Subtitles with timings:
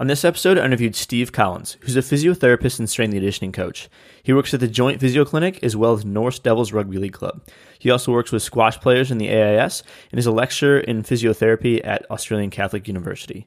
[0.00, 3.90] On this episode, I interviewed Steve Collins, who's a physiotherapist and strength and conditioning coach.
[4.22, 7.46] He works at the Joint Physio Clinic as well as Norths Devils Rugby League Club.
[7.78, 11.82] He also works with squash players in the AIS and is a lecturer in physiotherapy
[11.86, 13.46] at Australian Catholic University.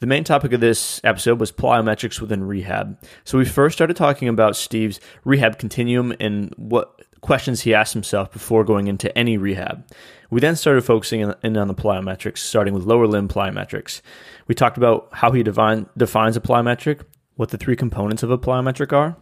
[0.00, 3.02] The main topic of this episode was plyometrics within rehab.
[3.24, 8.30] So we first started talking about Steve's rehab continuum and what questions he asked himself
[8.30, 9.84] before going into any rehab.
[10.30, 14.02] We then started focusing in on the plyometrics, starting with lower limb plyometrics.
[14.46, 17.02] We talked about how he define, defines a plyometric,
[17.36, 19.16] what the three components of a plyometric are,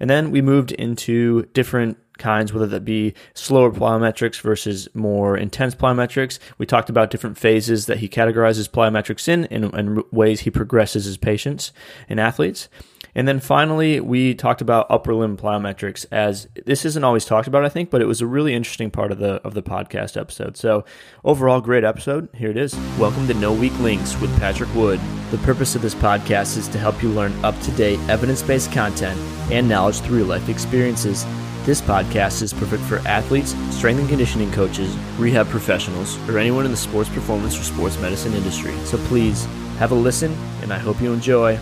[0.00, 5.74] and then we moved into different kinds, whether that be slower plyometrics versus more intense
[5.74, 6.38] plyometrics.
[6.58, 11.04] We talked about different phases that he categorizes plyometrics in and, and ways he progresses
[11.04, 11.72] his patients
[12.08, 12.68] and athletes.
[13.14, 17.64] And then finally, we talked about upper limb plyometrics as this isn't always talked about,
[17.64, 20.56] I think, but it was a really interesting part of the of the podcast episode.
[20.56, 20.84] So
[21.22, 22.30] overall, great episode.
[22.34, 22.74] Here it is.
[22.98, 24.98] Welcome to No Weak Links with Patrick Wood.
[25.30, 28.72] The purpose of this podcast is to help you learn up to date evidence based
[28.72, 29.20] content
[29.50, 31.26] and knowledge through life experiences.
[31.64, 36.70] This podcast is perfect for athletes, strength and conditioning coaches, rehab professionals, or anyone in
[36.70, 38.74] the sports performance or sports medicine industry.
[38.84, 39.44] So please
[39.78, 41.58] have a listen, and I hope you enjoy.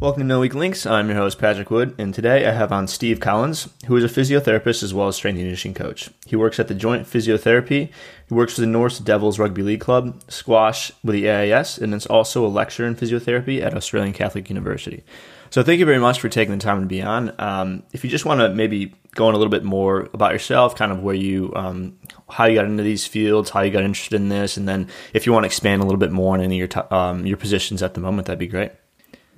[0.00, 0.86] Welcome to No Weak Links.
[0.86, 4.20] I'm your host, Patrick Wood, and today I have on Steve Collins, who is a
[4.20, 6.08] physiotherapist as well as strength and conditioning coach.
[6.24, 7.90] He works at the Joint Physiotherapy,
[8.28, 12.06] he works for the Norths Devils Rugby League Club, squash with the AIS, and is
[12.06, 15.02] also a lecturer in physiotherapy at Australian Catholic University.
[15.50, 17.34] So thank you very much for taking the time to be on.
[17.40, 20.76] Um, if you just want to maybe go in a little bit more about yourself,
[20.76, 21.98] kind of where you, um,
[22.30, 25.26] how you got into these fields, how you got interested in this, and then if
[25.26, 27.36] you want to expand a little bit more on any of your t- um, your
[27.36, 28.70] positions at the moment, that'd be great.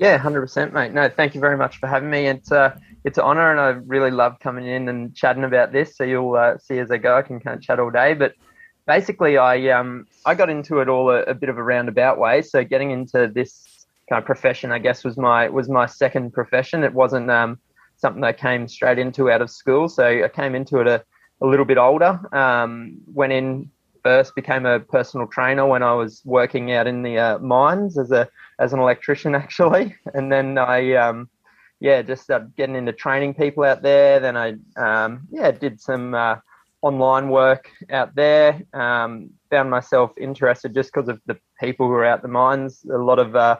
[0.00, 0.94] Yeah, hundred percent, mate.
[0.94, 2.26] No, thank you very much for having me.
[2.26, 5.94] It's uh, it's an honor, and I really love coming in and chatting about this.
[5.94, 7.18] So you'll uh, see as I go.
[7.18, 8.32] I can kind of chat all day, but
[8.86, 12.40] basically, I um, I got into it all a, a, bit of a roundabout way.
[12.40, 16.82] So getting into this kind of profession, I guess, was my was my second profession.
[16.82, 17.58] It wasn't um,
[17.98, 19.86] something I came straight into out of school.
[19.86, 21.04] So I came into it a,
[21.42, 22.18] a little bit older.
[22.34, 23.70] Um, went in
[24.02, 28.10] first, became a personal trainer when I was working out in the uh, mines as
[28.10, 28.28] a
[28.58, 31.28] as an electrician actually, and then I um,
[31.80, 34.20] yeah just started getting into training people out there.
[34.20, 36.36] Then I um, yeah did some uh,
[36.82, 38.62] online work out there.
[38.72, 42.84] Um, found myself interested just because of the people who were out the mines.
[42.92, 43.58] A lot of uh,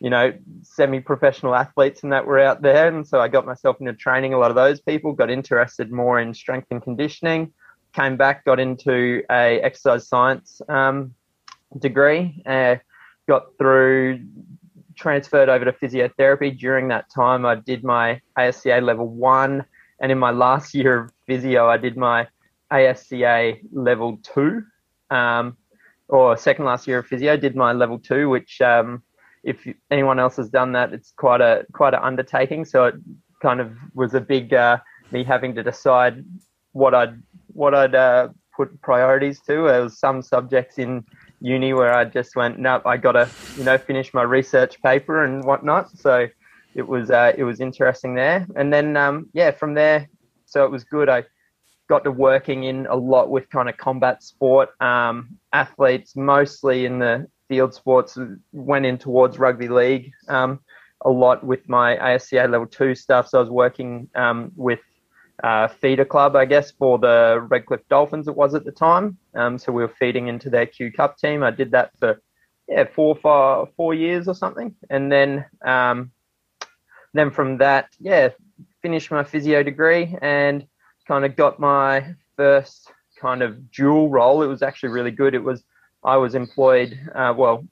[0.00, 3.92] you know semi-professional athletes and that were out there, and so I got myself into
[3.94, 5.12] training a lot of those people.
[5.12, 7.52] Got interested more in strength and conditioning.
[7.98, 11.14] Came back, got into a exercise science um,
[11.80, 12.40] degree.
[12.46, 12.76] Uh,
[13.26, 14.24] got through,
[14.94, 16.56] transferred over to physiotherapy.
[16.56, 19.64] During that time, I did my ASCA level one,
[19.98, 22.28] and in my last year of physio, I did my
[22.70, 24.62] ASCA level two,
[25.10, 25.56] um,
[26.06, 29.02] or second last year of physio, did my level two, which um,
[29.42, 32.64] if anyone else has done that, it's quite a quite an undertaking.
[32.64, 32.94] So it
[33.42, 34.78] kind of was a big uh,
[35.10, 36.24] me having to decide
[36.72, 37.20] what I'd
[37.52, 39.68] what I'd uh, put priorities to.
[39.68, 41.04] There was some subjects in
[41.40, 45.24] uni where I just went, nope, I got to, you know, finish my research paper
[45.24, 45.90] and whatnot.
[45.96, 46.28] So
[46.74, 48.46] it was, uh, it was interesting there.
[48.56, 50.08] And then, um, yeah, from there,
[50.46, 51.08] so it was good.
[51.08, 51.24] I
[51.88, 56.98] got to working in a lot with kind of combat sport um, athletes, mostly in
[56.98, 58.18] the field sports,
[58.52, 60.60] went in towards rugby league um,
[61.02, 63.28] a lot with my ASCA level two stuff.
[63.28, 64.80] So I was working um, with
[65.42, 68.28] uh, feeder club, I guess, for the Redcliffe Dolphins.
[68.28, 69.18] It was at the time.
[69.34, 71.42] Um, so we were feeding into their Q Cup team.
[71.42, 72.20] I did that for
[72.68, 76.10] yeah four four four years or something, and then um,
[77.14, 78.30] then from that, yeah,
[78.82, 80.66] finished my physio degree and
[81.06, 84.42] kind of got my first kind of dual role.
[84.42, 85.34] It was actually really good.
[85.34, 85.64] It was
[86.04, 87.66] I was employed uh, well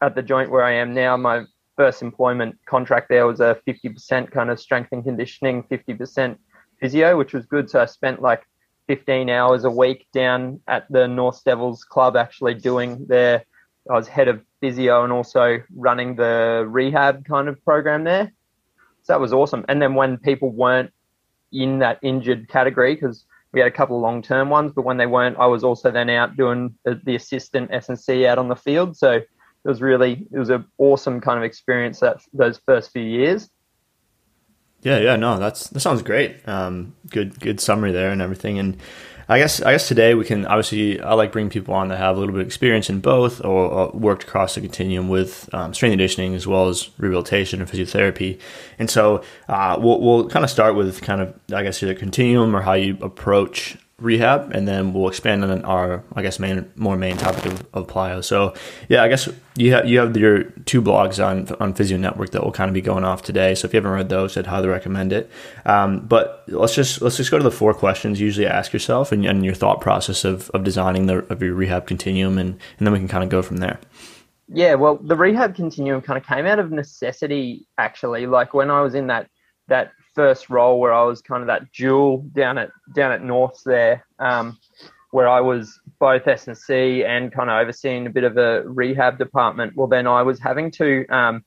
[0.00, 1.16] at the joint where I am now.
[1.16, 1.44] My
[1.76, 6.36] first employment contract there was a 50% kind of strength and conditioning, 50%
[6.80, 7.70] physio, which was good.
[7.70, 8.46] So I spent like
[8.86, 13.44] 15 hours a week down at the North Devils club actually doing their,
[13.88, 18.32] I was head of physio and also running the rehab kind of program there.
[19.02, 19.64] So that was awesome.
[19.68, 20.92] And then when people weren't
[21.52, 24.96] in that injured category, because we had a couple of long term ones, but when
[24.96, 28.56] they weren't, I was also then out doing the, the assistant S&C out on the
[28.56, 28.96] field.
[28.96, 29.28] So it
[29.64, 33.50] was really, it was an awesome kind of experience that those first few years.
[34.82, 36.48] Yeah, yeah, no, that's that sounds great.
[36.48, 38.58] Um, good, good summary there and everything.
[38.58, 38.78] And
[39.28, 42.16] I guess I guess today we can obviously I like bringing people on that have
[42.16, 45.74] a little bit of experience in both or, or worked across the continuum with um,
[45.74, 48.40] strength conditioning as well as rehabilitation and physiotherapy.
[48.78, 52.56] And so uh, we'll we'll kind of start with kind of I guess either continuum
[52.56, 56.96] or how you approach rehab, and then we'll expand on our, I guess, main more
[56.96, 58.24] main topic of, of plyo.
[58.24, 58.54] So,
[58.88, 62.42] yeah, I guess you have you have your two blogs on on Physio Network that
[62.42, 63.54] will kind of be going off today.
[63.54, 65.30] So if you haven't read those, I'd highly recommend it.
[65.64, 69.12] Um, but let's just let's just go to the four questions you usually ask yourself
[69.12, 72.86] and, and your thought process of, of designing the of your rehab continuum, and and
[72.86, 73.78] then we can kind of go from there.
[74.52, 78.26] Yeah, well, the rehab continuum kind of came out of necessity, actually.
[78.26, 79.28] Like when I was in that
[79.68, 83.62] that first role where I was kind of that dual down at down at Norths
[83.62, 84.58] there, um,
[85.12, 88.62] where I was both S and C and kind of overseeing a bit of a
[88.80, 89.74] rehab department.
[89.76, 91.42] Well, then I was having to um,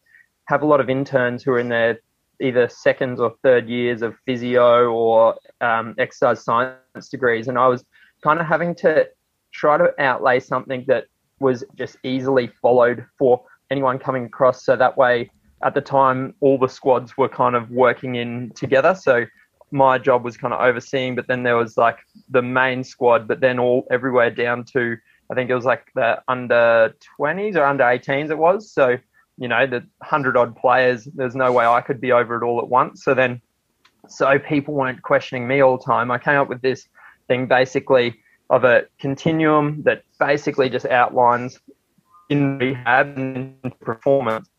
[0.46, 2.00] have a lot of interns who are in their
[2.42, 7.86] either second or third years of physio or um, exercise science degrees, and I was
[8.24, 9.08] kind of having to
[9.52, 11.06] try to outlay something that
[11.40, 15.30] was just easily followed for anyone coming across, so that way
[15.64, 18.96] at the time, all the squads were kind of working in together.
[18.96, 19.26] So
[19.72, 22.00] my job was kind of overseeing, but then there was like
[22.30, 24.98] the main squad, but then all everywhere down to
[25.32, 28.72] I think it was like the under 20s or under 18s it was.
[28.72, 28.98] So
[29.38, 32.60] you know the hundred odd players, there's no way I could be over it all
[32.60, 33.04] at once.
[33.04, 33.42] So then,
[34.08, 36.12] so people weren't questioning me all the time.
[36.12, 36.88] I came up with this
[37.28, 38.20] thing basically
[38.50, 41.60] of a continuum that basically just outlines
[42.30, 44.50] in rehab and performance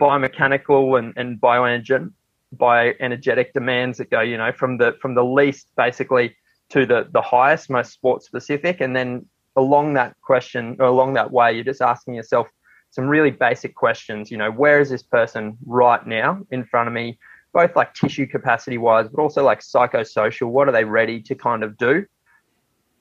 [0.00, 2.10] biomechanical and, and bioenergetic
[2.56, 6.34] bioenergetic demands that go, you know, from the from the least basically
[6.70, 11.30] to the the highest, most sport specific, and then along that question or along that
[11.30, 12.46] way, you're just asking yourself
[12.90, 14.30] some really basic questions.
[14.30, 17.18] You know, where is this person right now in front of me,
[17.52, 20.48] both like tissue capacity wise, but also like psychosocial.
[20.48, 22.06] What are they ready to kind of do?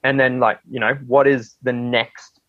[0.04, 2.40] And then like, you know, what is the next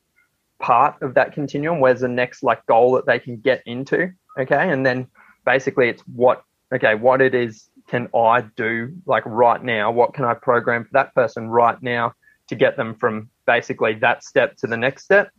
[0.60, 1.80] part of that continuum?
[1.80, 4.12] Where's the next like goal that they can get into?
[4.38, 4.70] Okay?
[4.70, 5.06] And then
[5.44, 6.44] basically it's what
[6.75, 9.90] okay what it is can i do like right now?
[9.90, 12.12] What can i program for that person right now
[12.49, 15.31] to get them from basically that step to the next step?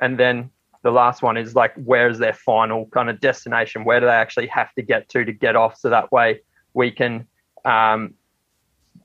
[0.00, 0.50] And then
[0.82, 3.84] the last one is like where is their final kind of destination?
[3.84, 6.40] Where do they actually have to get to to get off so that way
[6.74, 7.26] we can
[7.64, 8.14] um,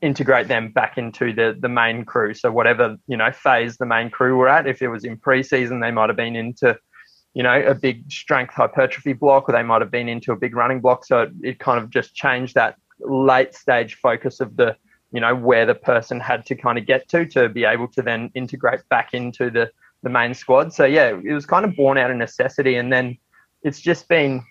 [0.02, 2.34] integrate them back into the the main crew?
[2.34, 5.82] So whatever you know phase the main crew were at if it was in preseason
[5.82, 6.76] they might have been into
[7.38, 10.56] you know, a big strength hypertrophy block, or they might have been into a big
[10.56, 11.06] running block.
[11.06, 14.76] So it, it kind of just changed that late stage focus of the,
[15.12, 18.02] you know, where the person had to kind of get to to be able to
[18.02, 19.70] then integrate back into the
[20.02, 20.74] the main squad.
[20.74, 23.16] So yeah, it was kind of born out of necessity, and then
[23.62, 24.44] it's just been,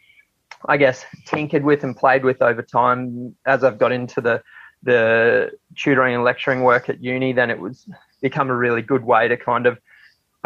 [0.68, 4.40] I guess, tinkered with and played with over time as I've got into the
[4.84, 7.32] the tutoring and lecturing work at uni.
[7.32, 7.84] Then it was
[8.22, 9.76] become a really good way to kind of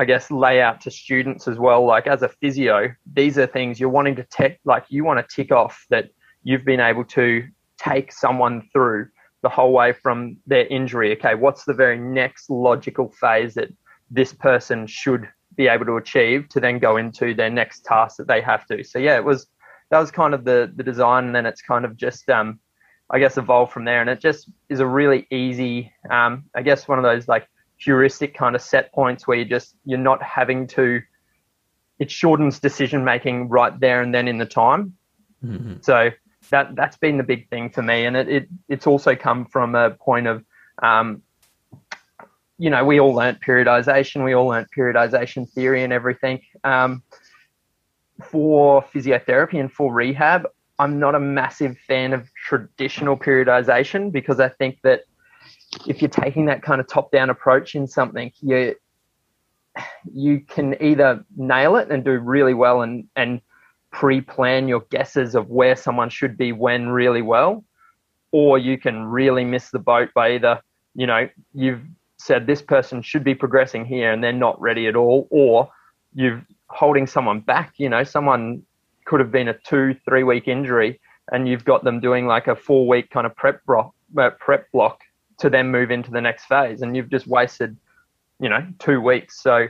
[0.00, 1.84] I guess, lay out to students as well.
[1.84, 5.36] Like as a physio, these are things you're wanting to tick, like you want to
[5.36, 6.08] tick off that
[6.42, 9.08] you've been able to take someone through
[9.42, 11.12] the whole way from their injury.
[11.18, 13.68] Okay, what's the very next logical phase that
[14.10, 18.26] this person should be able to achieve to then go into their next task that
[18.26, 18.82] they have to.
[18.82, 19.48] So yeah, it was
[19.90, 22.58] that was kind of the the design, and then it's kind of just um,
[23.10, 26.88] I guess evolved from there, and it just is a really easy um, I guess
[26.88, 27.46] one of those like
[27.80, 31.00] heuristic kind of set points where you just you're not having to
[31.98, 34.94] it shortens decision making right there and then in the time.
[35.44, 35.76] Mm-hmm.
[35.80, 36.10] so
[36.50, 38.04] that that's been the big thing for me.
[38.04, 40.44] And it, it it's also come from a point of
[40.82, 41.22] um,
[42.58, 46.42] you know we all learnt periodization we all learnt periodization theory and everything.
[46.64, 47.02] Um,
[48.22, 50.46] for physiotherapy and for rehab
[50.78, 55.04] i'm not a massive fan of traditional periodization because i think that
[55.86, 58.74] if you're taking that kind of top down approach in something, you
[60.12, 63.40] you can either nail it and do really well and and
[63.92, 67.64] pre-plan your guesses of where someone should be when really well,
[68.32, 70.60] or you can really miss the boat by either
[70.94, 71.82] you know you've
[72.18, 75.70] said this person should be progressing here and they're not ready at all, or
[76.14, 77.74] you've holding someone back.
[77.78, 78.62] You know, someone
[79.04, 81.00] could have been a two, three week injury,
[81.30, 84.70] and you've got them doing like a four week kind of prep block, uh, prep
[84.72, 85.00] block
[85.40, 86.82] to then move into the next phase.
[86.82, 87.76] And you've just wasted,
[88.38, 89.42] you know, two weeks.
[89.42, 89.66] So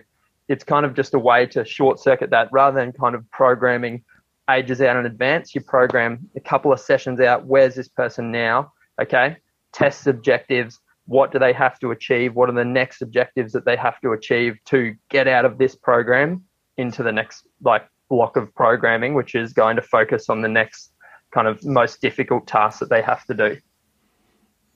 [0.49, 4.05] it's kind of just a way to short circuit that rather than kind of programming
[4.51, 5.55] ages out in advance.
[5.55, 7.47] You program a couple of sessions out.
[7.47, 8.73] Where's this person now?
[9.01, 9.37] Okay.
[9.73, 10.81] Test objectives.
[11.07, 12.35] What do they have to achieve?
[12.35, 15.75] What are the next objectives that they have to achieve to get out of this
[15.75, 16.45] program
[16.77, 20.93] into the next like block of programming, which is going to focus on the next
[21.33, 23.57] kind of most difficult tasks that they have to do.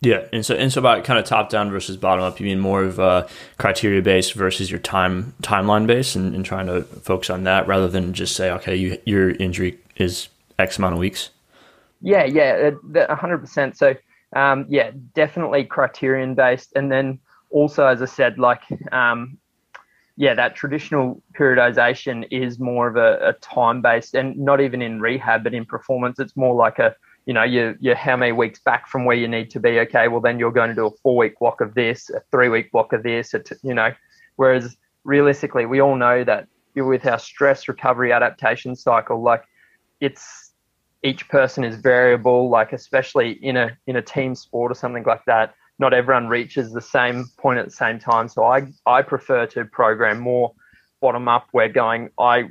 [0.00, 2.38] Yeah, and so and so about kind of top down versus bottom up.
[2.38, 6.66] You mean more of uh, criteria based versus your time timeline based, and, and, trying
[6.66, 10.92] to focus on that rather than just say, okay, you, your injury is X amount
[10.92, 11.30] of weeks.
[12.02, 12.72] Yeah, yeah,
[13.14, 13.78] hundred percent.
[13.78, 13.94] So,
[14.36, 18.60] um, yeah, definitely criterion based, and then also, as I said, like,
[18.92, 19.38] um,
[20.16, 25.00] yeah, that traditional periodization is more of a, a time based, and not even in
[25.00, 26.94] rehab, but in performance, it's more like a
[27.26, 29.80] you know, you're, you're how many weeks back from where you need to be.
[29.80, 32.48] Okay, well, then you're going to do a four week block of this, a three
[32.48, 33.92] week block of this, you know.
[34.36, 39.44] Whereas realistically, we all know that with our stress recovery adaptation cycle, like
[40.00, 40.52] it's
[41.02, 45.24] each person is variable, like especially in a in a team sport or something like
[45.26, 45.54] that.
[45.78, 48.28] Not everyone reaches the same point at the same time.
[48.28, 50.52] So I I prefer to program more
[51.00, 51.46] bottom up.
[51.52, 52.48] Where going, I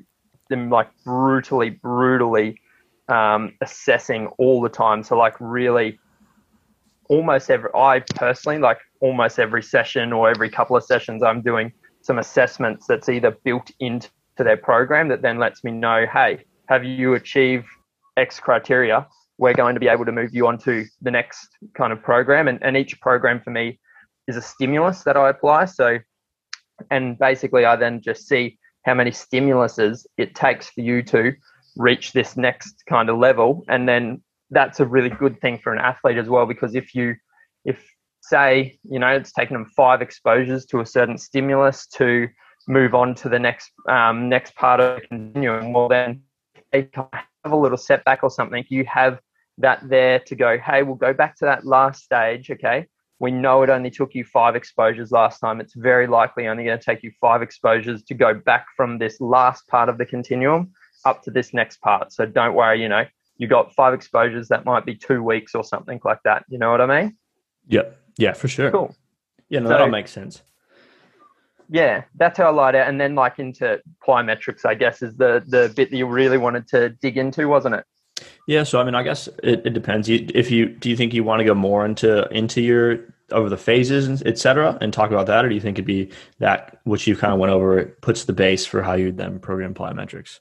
[0.51, 2.59] am like brutally, brutally
[3.09, 5.03] um, assessing all the time.
[5.03, 5.99] So like really
[7.09, 11.71] almost every I personally like almost every session or every couple of sessions I'm doing
[12.01, 16.83] some assessments that's either built into their program that then lets me know, hey, have
[16.83, 17.65] you achieved
[18.17, 19.07] X criteria?
[19.37, 22.47] We're going to be able to move you on to the next kind of program.
[22.47, 23.79] And, and each program for me
[24.27, 25.65] is a stimulus that I apply.
[25.65, 25.99] So,
[26.91, 31.33] and basically, I then just see how many stimuluses it takes for you to
[31.77, 33.63] reach this next kind of level.
[33.67, 34.21] And then
[34.53, 37.15] that's a really good thing for an athlete as well because if you
[37.65, 37.83] if
[38.21, 42.27] say you know it's taken them five exposures to a certain stimulus to
[42.67, 46.21] move on to the next um, next part of the continuum well then
[46.71, 48.63] they have a little setback or something.
[48.69, 49.19] You have
[49.59, 52.87] that there to go hey we'll go back to that last stage okay?
[53.19, 55.61] We know it only took you five exposures last time.
[55.61, 59.21] It's very likely only going to take you five exposures to go back from this
[59.21, 60.71] last part of the continuum
[61.05, 62.11] up to this next part.
[62.11, 63.05] So don't worry, you know,
[63.37, 66.45] you got five exposures that might be two weeks or something like that.
[66.49, 67.17] You know what I mean?
[67.67, 67.83] Yeah.
[68.17, 68.71] Yeah, for sure.
[68.71, 68.95] Cool.
[69.49, 70.41] Yeah, no, so, that all makes sense.
[71.69, 72.87] Yeah, that's how I light out.
[72.87, 76.67] And then like into plyometrics, I guess, is the the bit that you really wanted
[76.69, 77.85] to dig into, wasn't it?
[78.47, 80.09] Yeah, so I mean, I guess it, it depends.
[80.09, 82.99] if you do you think you want to go more into into your
[83.31, 85.85] over the phases and et cetera and talk about that, or do you think it'd
[85.85, 89.11] be that which you kind of went over it puts the base for how you
[89.11, 90.39] then program plyometrics?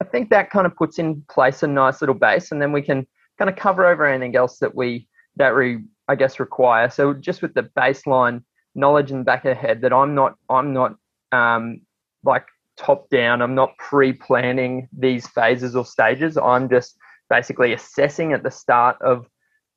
[0.00, 2.82] I think that kind of puts in place a nice little base, and then we
[2.82, 3.06] can
[3.38, 6.88] kind of cover over anything else that we that we I guess require.
[6.90, 8.42] So just with the baseline
[8.74, 10.96] knowledge in the back of the head that I'm not I'm not
[11.32, 11.80] um,
[12.24, 13.42] like top down.
[13.42, 16.36] I'm not pre-planning these phases or stages.
[16.36, 16.96] I'm just
[17.30, 19.26] basically assessing at the start of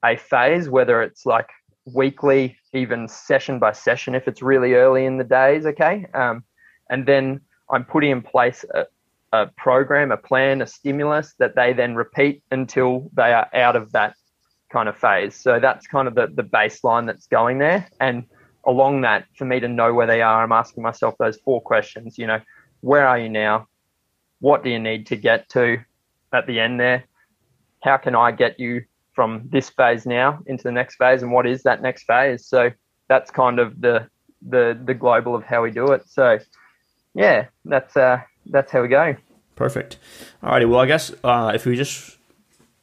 [0.03, 1.49] a phase, whether it's like
[1.85, 6.05] weekly, even session by session, if it's really early in the days, okay.
[6.13, 6.43] Um,
[6.89, 8.85] and then I'm putting in place a,
[9.31, 13.91] a program, a plan, a stimulus that they then repeat until they are out of
[13.91, 14.15] that
[14.71, 15.35] kind of phase.
[15.35, 17.87] So that's kind of the, the baseline that's going there.
[17.99, 18.25] And
[18.65, 22.17] along that, for me to know where they are, I'm asking myself those four questions.
[22.17, 22.39] You know,
[22.81, 23.67] where are you now?
[24.39, 25.77] What do you need to get to
[26.33, 27.05] at the end there?
[27.83, 28.83] How can I get you
[29.13, 31.21] from this phase now into the next phase?
[31.21, 32.45] And what is that next phase?
[32.45, 32.71] So
[33.07, 34.07] that's kind of the
[34.47, 36.07] the the global of how we do it.
[36.07, 36.39] So
[37.13, 39.15] yeah, that's uh that's how we go.
[39.55, 39.97] Perfect.
[40.41, 40.69] Alrighty.
[40.69, 42.17] Well, I guess uh, if we just,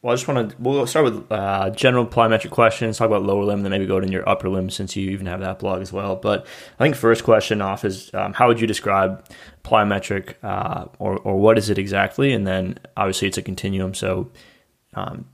[0.01, 3.43] well, I just want to, we'll start with uh, general plyometric questions, talk about lower
[3.43, 5.91] limb, then maybe go to your upper limb since you even have that blog as
[5.91, 6.15] well.
[6.15, 6.45] But
[6.79, 9.25] I think first question off is um, how would you describe
[9.63, 12.31] plyometric uh, or, or what is it exactly?
[12.31, 13.95] And then obviously it's a continuum.
[13.95, 14.29] So
[14.93, 15.25] um,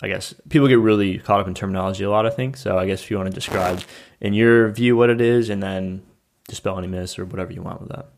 [0.00, 2.56] I guess people get really caught up in terminology a lot, I think.
[2.56, 3.82] So I guess if you want to describe
[4.22, 6.02] in your view what it is and then
[6.48, 8.08] dispel any myths or whatever you want with that.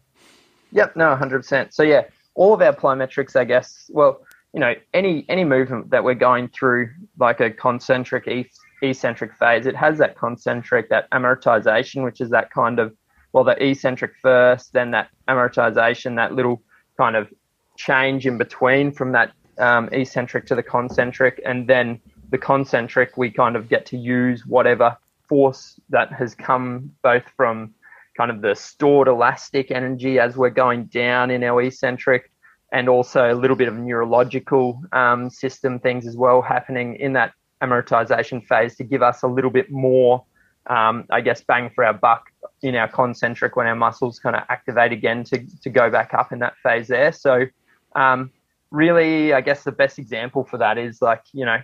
[0.75, 1.73] Yep, no, 100%.
[1.73, 2.03] So, yeah,
[2.35, 6.49] all of our plyometrics, I guess, well, you know, any any movement that we're going
[6.49, 8.51] through, like a concentric, e-
[8.83, 12.95] eccentric phase, it has that concentric, that amortization, which is that kind of,
[13.33, 16.63] well, the eccentric first, then that amortization, that little
[16.97, 17.33] kind of
[17.77, 22.01] change in between from that um, eccentric to the concentric, and then
[22.31, 24.97] the concentric, we kind of get to use whatever
[25.29, 27.75] force that has come both from
[28.17, 32.31] kind of the stored elastic energy as we're going down in our eccentric,
[32.73, 37.33] and also a little bit of neurological um, system things as well happening in that
[37.63, 40.25] amortization phase to give us a little bit more,
[40.67, 42.25] um, I guess, bang for our buck
[42.63, 46.33] in our concentric when our muscles kind of activate again to, to go back up
[46.33, 47.13] in that phase there.
[47.13, 47.47] So,
[47.95, 48.31] um,
[48.71, 51.59] really, I guess the best example for that is like, you know,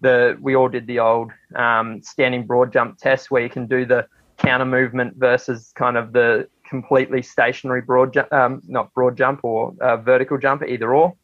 [0.00, 3.84] the we all did the old um, standing broad jump test where you can do
[3.84, 4.06] the
[4.38, 9.74] counter movement versus kind of the completely stationary broad jump, um, not broad jump or
[9.80, 11.14] uh, vertical jump, either or.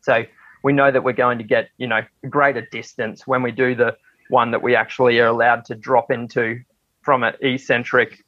[0.00, 0.24] So
[0.62, 3.96] we know that we're going to get, you know, greater distance when we do the
[4.28, 6.60] one that we actually are allowed to drop into
[7.02, 8.24] from an eccentric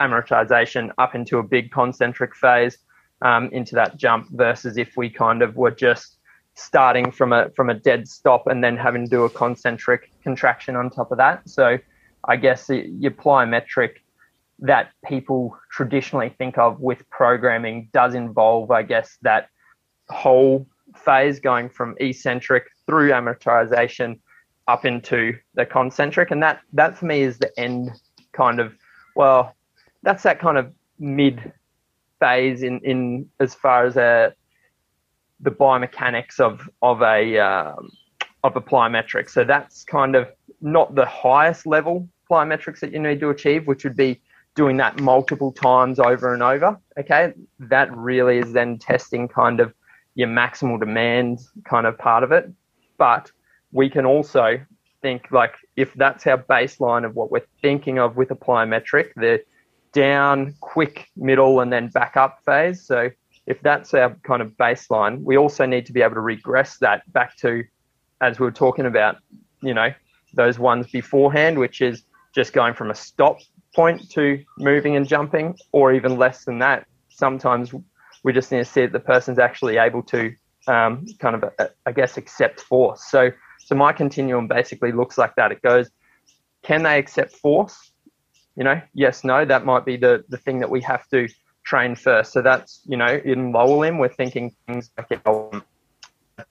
[0.00, 2.78] amortization up into a big concentric phase
[3.22, 6.18] um, into that jump versus if we kind of were just
[6.54, 10.76] starting from a from a dead stop and then having to do a concentric contraction
[10.76, 11.48] on top of that.
[11.48, 11.78] So
[12.24, 13.96] I guess your plyometric
[14.60, 19.48] that people traditionally think of with programming does involve, I guess, that
[20.08, 24.18] whole phase going from eccentric through amortization
[24.66, 27.90] up into the concentric, and that that for me is the end
[28.32, 28.74] kind of
[29.16, 29.54] well,
[30.02, 31.52] that's that kind of mid
[32.20, 34.30] phase in in as far as a uh,
[35.40, 37.90] the biomechanics of of a um,
[38.44, 39.28] of a plyometric.
[39.28, 40.28] So that's kind of
[40.60, 44.20] not the highest level plyometrics that you need to achieve, which would be
[44.54, 46.78] doing that multiple times over and over.
[46.98, 49.72] Okay, that really is then testing kind of
[50.14, 52.50] your maximal demand kind of part of it.
[52.96, 53.30] But
[53.72, 54.60] we can also
[55.00, 59.42] think like if that's our baseline of what we're thinking of with a plyometric, the
[59.92, 62.84] down, quick, middle, and then back up phase.
[62.84, 63.10] So
[63.46, 67.10] if that's our kind of baseline, we also need to be able to regress that
[67.12, 67.64] back to,
[68.20, 69.16] as we were talking about,
[69.62, 69.92] you know,
[70.34, 73.38] those ones beforehand, which is just going from a stop
[73.74, 76.86] point to moving and jumping, or even less than that.
[77.08, 77.72] Sometimes
[78.24, 80.34] we just need to see that the person's actually able to
[80.66, 83.04] um, kind of, uh, I guess, accept force.
[83.10, 85.52] So so my continuum basically looks like that.
[85.52, 85.90] It goes,
[86.62, 87.92] can they accept force?
[88.56, 91.28] You know, yes, no, that might be the, the thing that we have to
[91.64, 92.32] train first.
[92.32, 95.62] So that's, you know, in lower limb, we're thinking things like our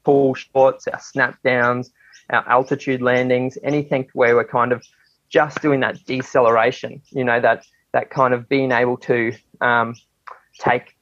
[0.08, 1.92] pull shots, our snap downs,
[2.30, 4.82] our altitude landings, anything where we're kind of
[5.28, 9.94] just doing that deceleration, you know, that, that kind of being able to um,
[10.58, 10.96] take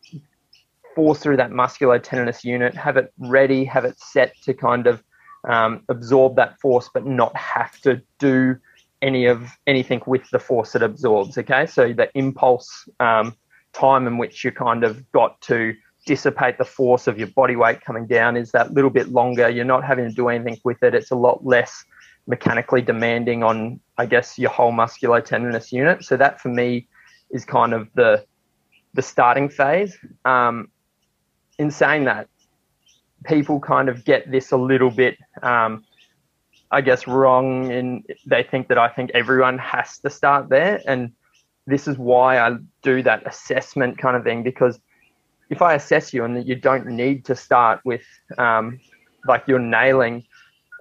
[0.95, 5.03] force through that muscular musculotendinous unit, have it ready, have it set to kind of
[5.47, 8.57] um, absorb that force, but not have to do
[9.03, 11.38] any of anything with the force it absorbs.
[11.38, 13.35] Okay, so the impulse um,
[13.71, 17.81] time in which you kind of got to dissipate the force of your body weight
[17.81, 19.50] coming down is that little bit longer.
[19.50, 20.93] You're not having to do anything with it.
[20.93, 21.83] It's a lot less
[22.27, 26.03] mechanically demanding on, I guess, your whole musculotendinous unit.
[26.03, 26.88] So that for me
[27.31, 28.25] is kind of the
[28.94, 29.98] the starting phase.
[30.24, 30.70] Um,
[31.59, 32.29] in saying that,
[33.25, 35.83] people kind of get this a little bit, um,
[36.72, 37.72] I guess, wrong.
[37.72, 40.81] And they think that I think everyone has to start there.
[40.87, 41.11] And
[41.68, 44.79] this is why I do that assessment kind of thing because
[45.50, 48.03] if I assess you and that you don't need to start with
[48.38, 48.79] um,
[49.27, 50.24] like you're nailing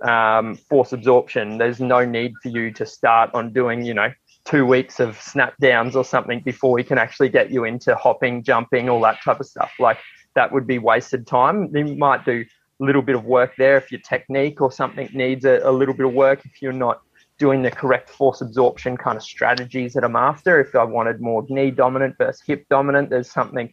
[0.03, 4.13] um, force absorption, there's no need for you to start on doing, you know,
[4.45, 8.43] two weeks of snap downs or something before we can actually get you into hopping,
[8.43, 9.73] jumping, all that type of stuff.
[9.79, 9.99] Like
[10.35, 11.75] that would be wasted time.
[11.75, 12.45] You might do
[12.81, 15.95] a little bit of work there if your technique or something needs a, a little
[15.95, 17.01] bit of work if you're not
[17.39, 20.61] doing the correct force absorption kind of strategies that I'm after.
[20.61, 23.73] If I wanted more knee dominant versus hip dominant, there's something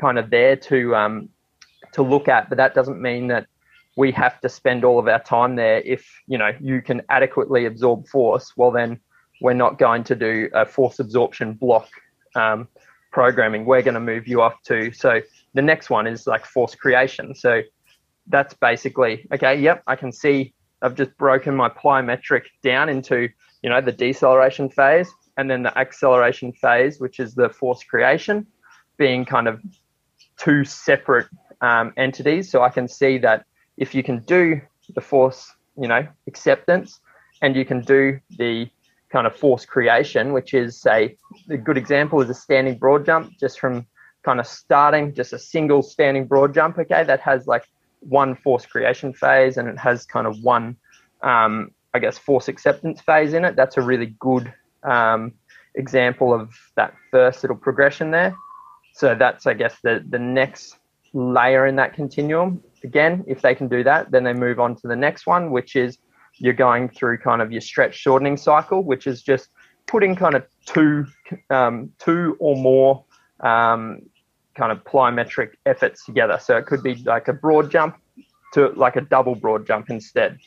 [0.00, 1.28] kind of there to um,
[1.92, 2.48] to look at.
[2.48, 3.46] But that doesn't mean that
[3.96, 5.80] we have to spend all of our time there.
[5.80, 9.00] If you know you can adequately absorb force, well then
[9.40, 11.88] we're not going to do a force absorption block
[12.34, 12.68] um,
[13.12, 13.64] programming.
[13.64, 15.20] We're going to move you off to so
[15.54, 17.34] the next one is like force creation.
[17.34, 17.62] So
[18.28, 19.60] that's basically okay.
[19.60, 23.28] Yep, I can see I've just broken my plyometric down into
[23.62, 28.46] you know the deceleration phase and then the acceleration phase, which is the force creation,
[28.98, 29.60] being kind of
[30.40, 31.28] two separate
[31.60, 32.50] um, entities.
[32.50, 33.44] So I can see that
[33.76, 34.60] if you can do
[34.94, 37.00] the force, you know, acceptance,
[37.42, 38.68] and you can do the
[39.10, 41.16] kind of force creation, which is say
[41.48, 43.86] a good example is a standing broad jump, just from
[44.22, 47.64] kind of starting just a single standing broad jump, okay, that has like
[48.00, 50.76] one force creation phase and it has kind of one,
[51.22, 53.56] um, I guess, force acceptance phase in it.
[53.56, 55.32] That's a really good um,
[55.74, 58.34] example of that first little progression there.
[58.92, 60.78] So that's, I guess, the, the next
[61.12, 62.62] layer in that continuum.
[62.84, 65.76] Again, if they can do that, then they move on to the next one, which
[65.76, 65.98] is
[66.38, 69.48] you're going through kind of your stretch shortening cycle, which is just
[69.86, 71.06] putting kind of two,
[71.50, 73.04] um, two or more
[73.40, 74.00] um,
[74.54, 76.38] kind of plyometric efforts together.
[76.40, 77.96] So it could be like a broad jump
[78.54, 80.38] to like a double broad jump instead.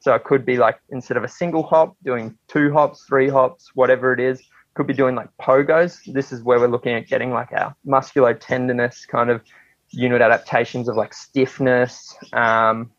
[0.00, 3.70] So it could be like instead of a single hop, doing two hops, three hops,
[3.74, 4.42] whatever it is.
[4.74, 6.00] Could be doing like pogos.
[6.12, 9.42] This is where we're looking at getting like our musculotendinous kind of
[9.90, 12.90] unit adaptations of like stiffness, um,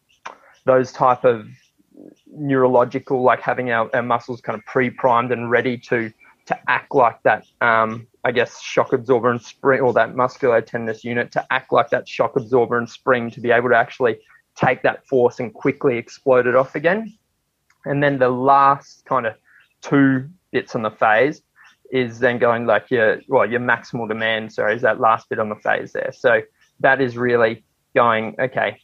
[0.65, 1.47] those type of
[2.27, 6.11] neurological, like having our, our muscles kind of pre-primed and ready to
[6.45, 11.31] to act like that, um, I guess, shock absorber and spring, or that musculotendinous unit
[11.31, 14.19] to act like that shock absorber and spring to be able to actually
[14.55, 17.17] take that force and quickly explode it off again.
[17.85, 19.35] And then the last kind of
[19.81, 21.41] two bits on the phase
[21.91, 25.49] is then going like your well your maximal demand sorry is that last bit on
[25.49, 26.11] the phase there.
[26.11, 26.41] So
[26.79, 27.63] that is really
[27.95, 28.79] going okay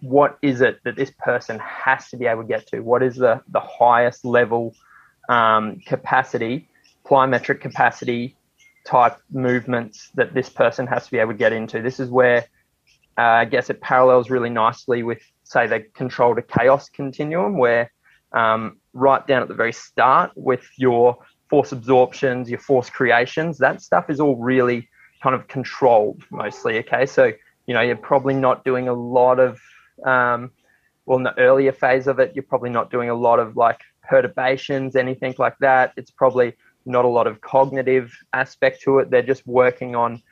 [0.00, 2.80] what is it that this person has to be able to get to?
[2.80, 4.74] What is the the highest level
[5.28, 6.68] um, capacity
[7.06, 8.36] plyometric capacity
[8.86, 11.80] type movements that this person has to be able to get into?
[11.80, 12.46] This is where
[13.18, 17.90] uh, i guess it parallels really nicely with say the control to chaos continuum where
[18.32, 21.16] um, right down at the very start with your
[21.48, 24.88] force absorptions, your force creations, that stuff is all really
[25.22, 26.78] kind of controlled mostly.
[26.78, 27.06] Okay.
[27.06, 27.32] So,
[27.66, 29.60] you know, you're probably not doing a lot of,
[30.04, 30.50] um,
[31.06, 33.80] well, in the earlier phase of it, you're probably not doing a lot of like
[34.02, 35.92] perturbations, anything like that.
[35.96, 36.54] It's probably
[36.86, 39.10] not a lot of cognitive aspect to it.
[39.10, 40.22] They're just working on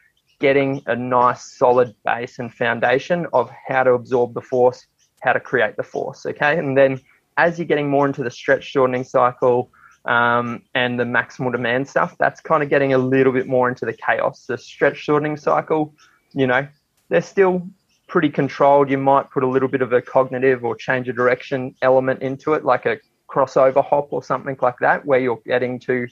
[0.41, 4.87] getting a nice solid base and foundation of how to absorb the force,
[5.23, 6.27] how to create the force.
[6.27, 6.59] Okay.
[6.59, 7.01] And then
[7.37, 9.71] as you're getting more into the stretch shortening cycle
[10.05, 13.87] um, and the maximal demand stuff, that's kind of getting a little bit more into
[13.87, 14.47] the chaos.
[14.47, 15.95] The stretch shortening cycle,
[16.33, 16.67] you know,
[17.09, 17.69] they're still
[18.09, 18.91] pretty controlled.
[18.91, 22.55] You might put a little bit of a cognitive or change of direction element into
[22.55, 26.07] it, like a crossover hop or something like that, where you're getting to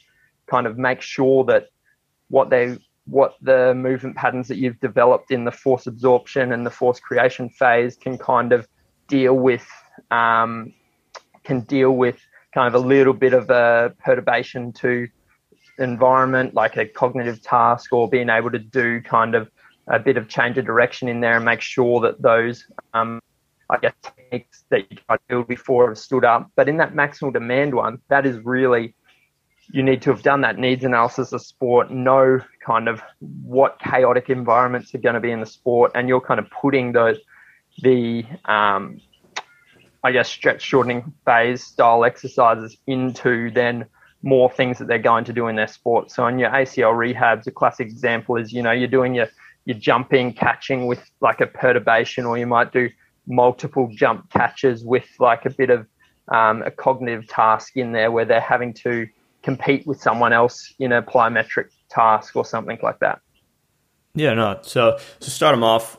[0.47, 1.69] kind of make sure that
[2.29, 6.71] what they what the movement patterns that you've developed in the force absorption and the
[6.71, 8.69] force creation phase can kind of
[9.09, 9.67] deal with
[10.11, 10.73] um,
[11.43, 12.17] can deal with
[12.53, 15.09] kind of a little bit of a perturbation to
[15.79, 19.51] environment, like a cognitive task, or being able to do kind of
[19.89, 23.21] a bit of change of direction in there and make sure that those, um,
[23.69, 26.51] I guess, techniques that you tried to build before have stood up.
[26.55, 28.95] But in that maximal demand one, that is really
[29.73, 33.01] you need to have done that needs analysis of sport, know kind of
[33.43, 36.93] what chaotic environments are going to be in the sport, and you're kind of putting
[36.93, 37.19] those
[37.83, 39.01] the um,
[40.03, 43.87] I guess, stretch shortening phase style exercises into then
[44.23, 46.11] more things that they're going to do in their sport.
[46.11, 49.29] So in your ACL rehabs, a classic example is, you know, you're doing your,
[49.65, 52.91] your jumping, catching with like a perturbation, or you might do
[53.27, 55.87] multiple jump catches with like a bit of
[56.29, 59.09] um, a cognitive task in there where they're having to
[59.43, 63.21] compete with someone else in a plyometric task or something like that.
[64.15, 64.59] Yeah, no.
[64.63, 65.99] So to start them off,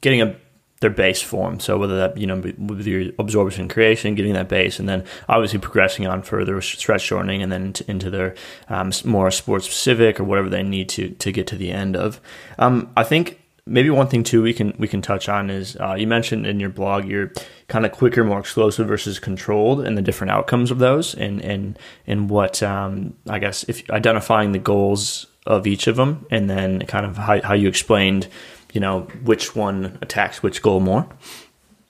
[0.00, 0.36] getting a
[0.82, 1.58] their base form.
[1.58, 5.58] So whether that you know with your absorption creation, getting that base, and then obviously
[5.58, 8.34] progressing on further stretch shortening, and then into their
[8.68, 12.20] um, more sports specific or whatever they need to to get to the end of.
[12.58, 15.94] Um, I think maybe one thing too we can we can touch on is uh,
[15.94, 17.32] you mentioned in your blog you're
[17.68, 21.78] kind of quicker, more explosive versus controlled, and the different outcomes of those, and and
[22.06, 26.80] and what um, I guess if identifying the goals of each of them, and then
[26.86, 28.28] kind of how, how you explained
[28.72, 31.06] you know which one attacks which goal more?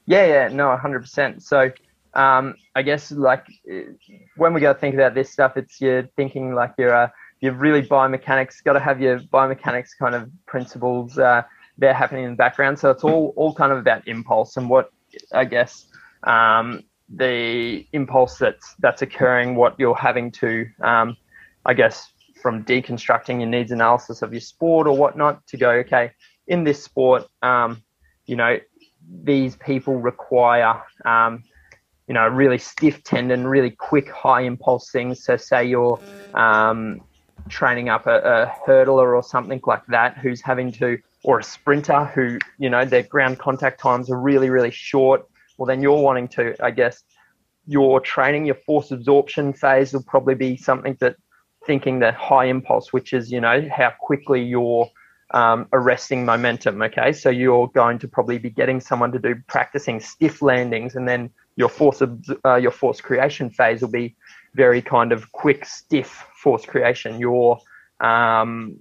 [0.06, 1.42] Yeah, yeah, no, hundred percent.
[1.42, 1.72] So
[2.14, 3.46] um, I guess like
[4.36, 7.08] when we go think about this stuff, it's you're thinking like you're uh,
[7.40, 8.62] you're really biomechanics.
[8.62, 11.42] Got to have your biomechanics kind of principles uh,
[11.78, 12.78] there happening in the background.
[12.78, 14.90] So it's all all kind of about impulse and what
[15.32, 15.86] I guess
[16.24, 21.16] um, the impulse that's that's occurring, what you're having to, um,
[21.64, 26.10] I guess, from deconstructing your needs analysis of your sport or whatnot to go, okay,
[26.52, 27.82] in this sport, um,
[28.26, 28.58] you know,
[29.24, 31.42] these people require, um,
[32.06, 35.24] you know, really stiff tendon, really quick, high impulse things.
[35.24, 35.98] So, say you're
[36.34, 37.00] um,
[37.48, 42.04] training up a, a, hurdler or something like that, who's having to, or a sprinter
[42.04, 45.26] who, you know, their ground contact times are really, really short.
[45.56, 47.02] Well, then you're wanting to, I guess,
[47.66, 51.16] your training, your force absorption phase will probably be something that
[51.66, 54.90] thinking the high impulse, which is, you know, how quickly you're
[55.32, 56.82] um, arresting momentum.
[56.82, 61.08] Okay, so you're going to probably be getting someone to do practicing stiff landings, and
[61.08, 64.16] then your force uh, your force creation phase will be
[64.54, 67.18] very kind of quick, stiff force creation.
[67.18, 67.58] Your
[68.00, 68.78] um,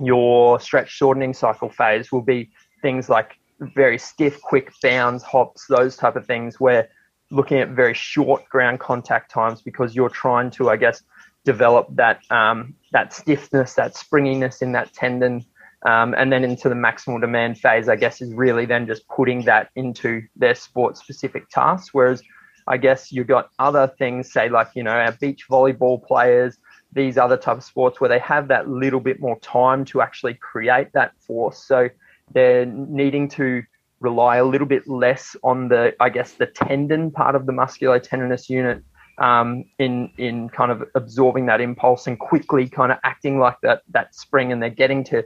[0.00, 5.96] your stretch shortening cycle phase will be things like very stiff, quick bounds, hops, those
[5.96, 6.88] type of things where
[7.30, 11.02] looking at very short ground contact times because you're trying to, I guess,
[11.44, 15.44] develop that um, that stiffness, that springiness in that tendon
[15.86, 19.44] um, and then into the maximal demand phase, I guess, is really then just putting
[19.44, 21.90] that into their sport specific tasks.
[21.92, 22.22] Whereas
[22.66, 26.58] I guess you've got other things, say like, you know, our beach volleyball players,
[26.92, 30.34] these other type of sports where they have that little bit more time to actually
[30.34, 31.58] create that force.
[31.58, 31.88] So
[32.32, 33.62] they're needing to
[34.00, 38.48] rely a little bit less on the, I guess, the tendon part of the musculotendinous
[38.48, 38.82] unit
[39.18, 43.82] um, in in kind of absorbing that impulse and quickly kind of acting like that
[43.90, 45.24] that spring, and they're getting to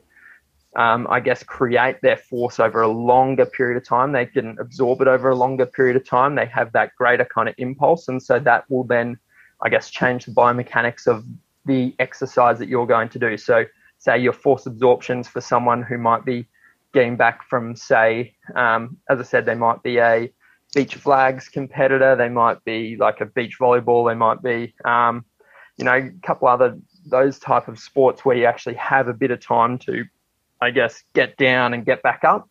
[0.77, 4.12] um, I guess, create their force over a longer period of time.
[4.12, 6.35] They can absorb it over a longer period of time.
[6.35, 8.09] They have that greater kind of impulse.
[8.09, 9.19] And so that will then,
[9.62, 11.25] I guess, change the biomechanics of
[11.65, 13.37] the exercise that you're going to do.
[13.39, 13.65] So,
[13.99, 16.47] say your force absorptions for someone who might be
[16.93, 20.31] getting back from, say, um, as I said, they might be a
[20.75, 25.25] beach flags competitor, they might be like a beach volleyball, they might be, um,
[25.79, 29.31] you know, a couple other those type of sports where you actually have a bit
[29.31, 30.05] of time to
[30.61, 32.49] I guess, get down and get back up.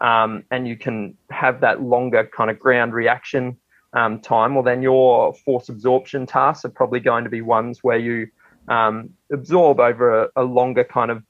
[0.00, 3.56] Um, and you can have that longer kind of ground reaction
[3.96, 7.96] um, time, well, then your force absorption tasks are probably going to be ones where
[7.96, 8.28] you
[8.68, 11.22] um, absorb over a, a, longer kind of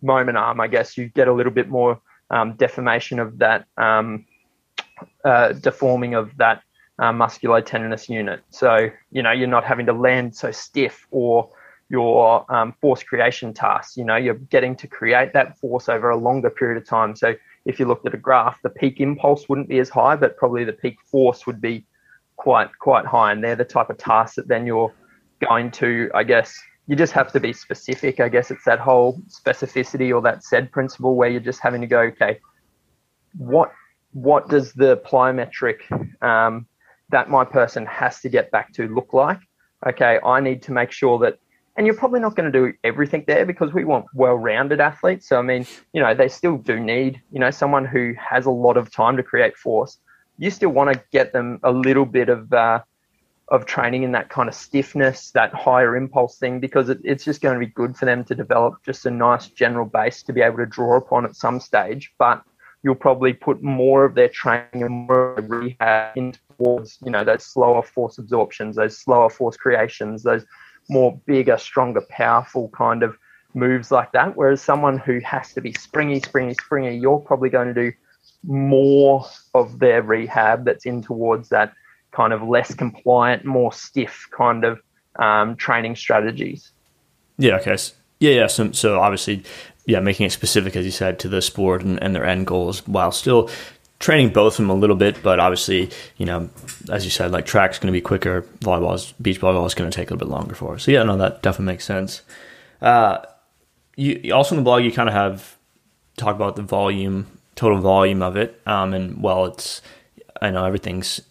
[0.00, 0.60] moment arm.
[0.60, 4.26] I guess you get a little bit more um, deformation of that, um,
[5.24, 6.62] uh, deforming of that
[7.00, 8.42] uh, musculotendinous unit.
[8.50, 11.50] So, you know, you're not having to land so stiff or
[11.88, 13.96] your um, force creation tasks.
[13.96, 17.14] You know, you're getting to create that force over a longer period of time.
[17.14, 20.36] So if you looked at a graph, the peak impulse wouldn't be as high, but
[20.36, 21.86] probably the peak force would be
[22.36, 23.32] quite quite high.
[23.32, 24.92] And they're the type of tasks that then you're
[25.46, 28.20] going to, I guess, you just have to be specific.
[28.20, 31.86] I guess it's that whole specificity or that SAID principle where you're just having to
[31.86, 32.40] go, okay,
[33.36, 33.72] what
[34.12, 35.80] what does the plyometric
[36.22, 36.66] um,
[37.10, 39.40] that my person has to get back to look like?
[39.86, 41.38] Okay, I need to make sure that
[41.76, 45.28] and you're probably not going to do everything there because we want well-rounded athletes.
[45.28, 48.50] So I mean, you know, they still do need, you know, someone who has a
[48.50, 49.98] lot of time to create force.
[50.38, 52.80] You still want to get them a little bit of uh,
[53.48, 57.42] of training in that kind of stiffness, that higher impulse thing, because it, it's just
[57.42, 60.40] going to be good for them to develop just a nice general base to be
[60.40, 62.12] able to draw upon at some stage.
[62.18, 62.42] But
[62.82, 67.44] you'll probably put more of their training and more rehab in towards, you know, those
[67.44, 70.44] slower force absorptions, those slower force creations, those
[70.88, 73.16] more bigger, stronger, powerful kind of
[73.54, 74.36] moves like that.
[74.36, 77.92] Whereas someone who has to be springy, springy, springy, you're probably going to do
[78.46, 81.72] more of their rehab that's in towards that
[82.12, 84.80] kind of less compliant, more stiff kind of
[85.16, 86.72] um, training strategies.
[87.38, 87.56] Yeah.
[87.56, 87.76] Okay.
[88.20, 88.30] Yeah.
[88.30, 88.46] Yeah.
[88.46, 89.44] So, so obviously,
[89.86, 92.86] yeah, making it specific, as you said, to the sport and, and their end goals
[92.86, 93.50] while still
[94.04, 96.50] training both of them a little bit, but obviously, you know,
[96.90, 98.42] as you said, like track's going to be quicker.
[98.60, 100.82] Volleyball, beach volleyball is going to take a little bit longer for us.
[100.82, 102.20] So yeah, no, that definitely makes sense.
[102.82, 103.22] Uh,
[103.96, 105.56] you also in the blog, you kind of have
[106.18, 108.60] talk about the volume, total volume of it.
[108.66, 109.80] Um, and well, it's
[110.42, 111.22] I know everything's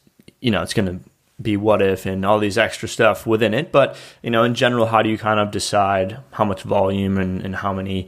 [0.41, 0.99] you know it's going to
[1.39, 4.88] be what if and all these extra stuff within it, but you know, in general,
[4.88, 8.07] how do you kind of decide how much volume and, and how many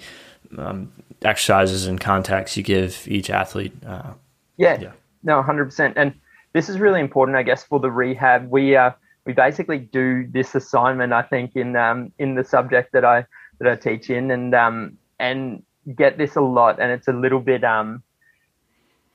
[0.58, 3.74] um, exercises and contacts you give each athlete?
[3.86, 4.14] Uh,
[4.58, 4.92] yeah, yeah.
[5.24, 5.96] no, hundred percent.
[5.98, 6.14] And
[6.54, 8.50] this is really important, I guess, for the rehab.
[8.50, 8.92] We uh,
[9.26, 13.26] we basically do this assignment, I think, in um, in the subject that I
[13.60, 15.64] that I teach in, and um, and
[15.96, 18.04] get this a lot, and it's a little bit um,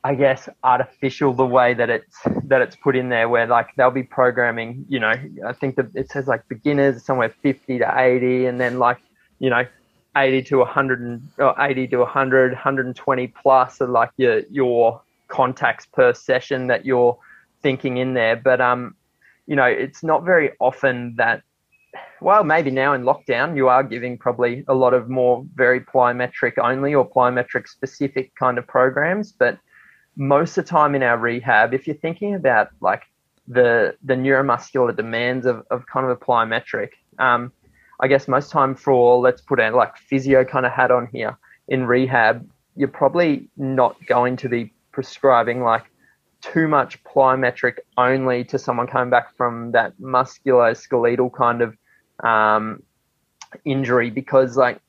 [0.03, 3.91] I guess artificial the way that it's that it's put in there, where like they'll
[3.91, 5.13] be programming, you know,
[5.45, 8.97] I think that it says like beginners somewhere 50 to 80, and then like
[9.39, 9.65] you know
[10.17, 15.87] 80 to 100 and, or 80 to 100, 120 plus are like your your contacts
[15.87, 17.17] per session that you're
[17.63, 18.35] thinking in there.
[18.35, 18.95] But um,
[19.47, 21.41] you know, it's not very often that.
[22.21, 26.57] Well, maybe now in lockdown, you are giving probably a lot of more very plyometric
[26.57, 29.33] only or plyometric specific kind of programs.
[29.33, 29.57] But
[30.15, 33.03] most of the time in our rehab, if you're thinking about like
[33.47, 37.51] the the neuromuscular demands of, of kind of a plyometric, um,
[37.99, 41.37] I guess most time for let's put a like physio kind of hat on here
[41.67, 45.85] in rehab, you're probably not going to be prescribing like
[46.41, 51.77] too much plyometric only to someone coming back from that musculoskeletal kind of
[52.23, 52.81] um,
[53.65, 54.79] injury because like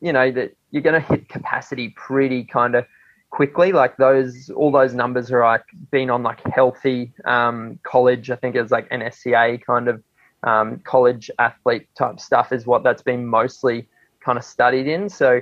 [0.00, 2.86] you know that you're going to hit capacity pretty kind of
[3.30, 3.72] quickly.
[3.72, 8.54] Like those all those numbers are like being on like healthy um, college i think
[8.54, 10.02] it's like nsca kind of
[10.44, 13.88] um, college athlete type stuff is what that's been mostly
[14.24, 15.08] kind of studied in.
[15.08, 15.40] So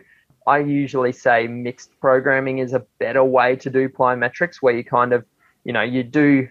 [0.51, 5.13] I usually say mixed programming is a better way to do plyometrics where you kind
[5.13, 5.25] of,
[5.63, 6.49] you know, you do,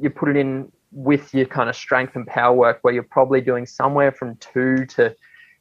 [0.00, 3.42] you put it in with your kind of strength and power work where you're probably
[3.42, 5.14] doing somewhere from two to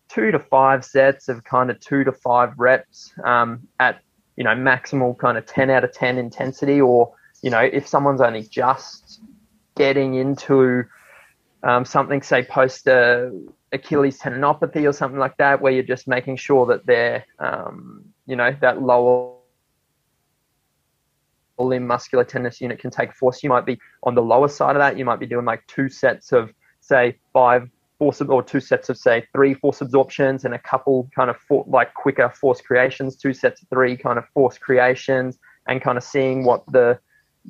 [0.07, 3.99] two to five sets of kind of two to five reps um, at,
[4.37, 6.79] you know, maximal kind of 10 out of 10 intensity.
[6.79, 9.19] Or, you know, if someone's only just
[9.75, 10.85] getting into
[11.65, 16.65] um, something, say, post Achilles tendinopathy or something like that, where you're just making sure
[16.67, 19.33] that they're, um, you know, that lower
[21.57, 23.41] limb muscular tendinous unit can take force.
[23.41, 24.97] You might be on the lower side of that.
[24.97, 28.97] You might be doing like two sets of, say, five force or two sets of
[28.97, 33.33] say three force absorptions and a couple kind of for, like quicker force creations, two
[33.33, 36.99] sets of three kind of force creations, and kind of seeing what the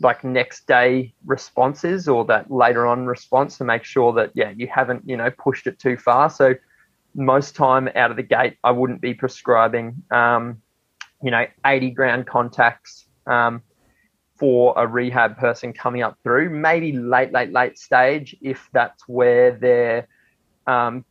[0.02, 4.68] like next day responses or that later on response to make sure that yeah you
[4.68, 6.30] haven't you know pushed it too far.
[6.30, 6.56] So
[7.14, 10.62] most time out of the gate i wouldn't be prescribing um,
[11.24, 13.62] you know 80 ground contacts um,
[14.38, 16.50] for a rehab person coming up through.
[16.50, 20.08] Maybe late late late stage if that's where their
[20.68, 21.06] um,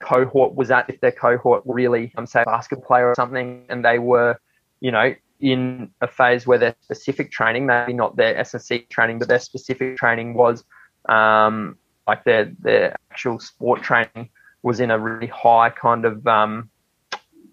[0.00, 3.84] cohort was at if their cohort really i'm um, say basketball player or something and
[3.84, 4.38] they were
[4.80, 9.28] you know in a phase where their specific training, maybe not their S&C training, but
[9.28, 10.64] their specific training was
[11.08, 14.30] um, like their their actual sport training
[14.62, 16.70] was in a really high kind of um,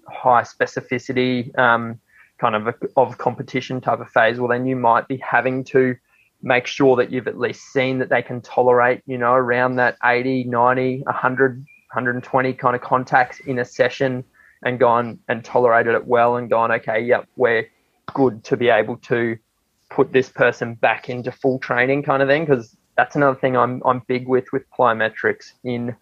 [0.07, 1.99] high specificity um,
[2.39, 4.39] kind of a, of competition type of phase.
[4.39, 5.95] Well, then you might be having to
[6.41, 9.97] make sure that you've at least seen that they can tolerate, you know, around that
[10.03, 14.23] 80, 90, 100, 120 kind of contacts in a session
[14.63, 17.67] and gone and tolerated it well and gone, okay, yep, we're
[18.13, 19.37] good to be able to
[19.89, 23.81] put this person back into full training kind of thing because that's another thing I'm
[23.85, 25.95] I'm big with with plyometrics in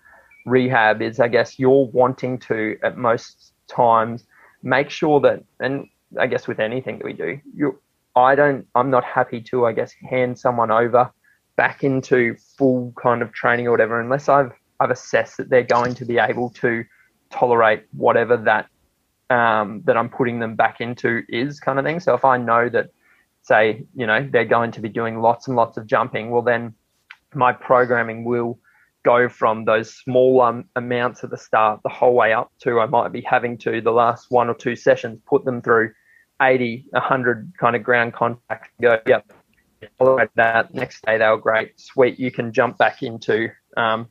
[0.46, 4.26] rehab is I guess you're wanting to at most times
[4.62, 5.88] make sure that and
[6.20, 7.80] I guess with anything that we do you
[8.16, 11.12] I don't I'm not happy to I guess hand someone over
[11.56, 15.94] back into full kind of training or whatever unless I've I've assessed that they're going
[15.96, 16.84] to be able to
[17.30, 18.68] tolerate whatever that
[19.34, 22.00] um, that I'm putting them back into is kind of thing.
[22.00, 22.92] So if I know that,
[23.42, 26.76] say, you know, they're going to be doing lots and lots of jumping, well, then
[27.34, 28.60] my programming will
[29.04, 32.86] go from those small um, amounts at the start the whole way up to I
[32.86, 35.94] might be having to the last one or two sessions put them through
[36.42, 38.70] 80, 100 kind of ground contact.
[38.80, 39.34] Go, yep,
[39.98, 40.74] tolerate that.
[40.76, 42.20] Next day they were great, sweet.
[42.20, 44.08] You can jump back into um,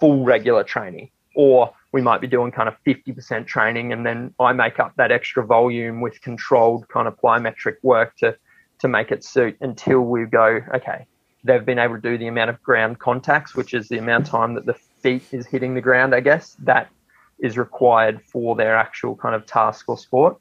[0.00, 4.52] full regular training, or we might be doing kind of 50% training and then I
[4.52, 8.36] make up that extra volume with controlled kind of plyometric work to
[8.80, 11.06] to make it suit until we go, okay,
[11.44, 14.30] they've been able to do the amount of ground contacts, which is the amount of
[14.30, 16.90] time that the feet is hitting the ground, I guess, that
[17.38, 20.36] is required for their actual kind of task or sport.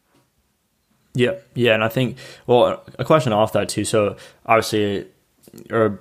[1.13, 3.85] Yeah, yeah, and I think well, a question off that too.
[3.85, 5.07] So obviously,
[5.69, 5.99] or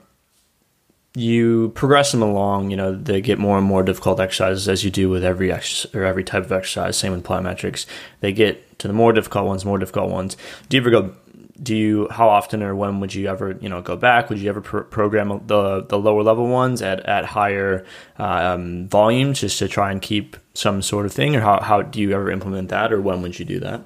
[1.15, 4.91] you progress them along, you know, they get more and more difficult exercises as you
[4.91, 6.97] do with every ex- or every type of exercise.
[6.97, 7.85] Same with plyometrics.
[8.21, 10.37] They get to the more difficult ones, more difficult ones.
[10.69, 11.15] Do you ever go?
[11.63, 12.09] Do you?
[12.11, 14.31] How often or when would you ever, you know, go back?
[14.31, 17.85] Would you ever pr- program the the lower level ones at at higher
[18.17, 22.01] um, volumes just to try and keep some sort of thing, or how how do
[22.01, 23.83] you ever implement that, or when would you do that?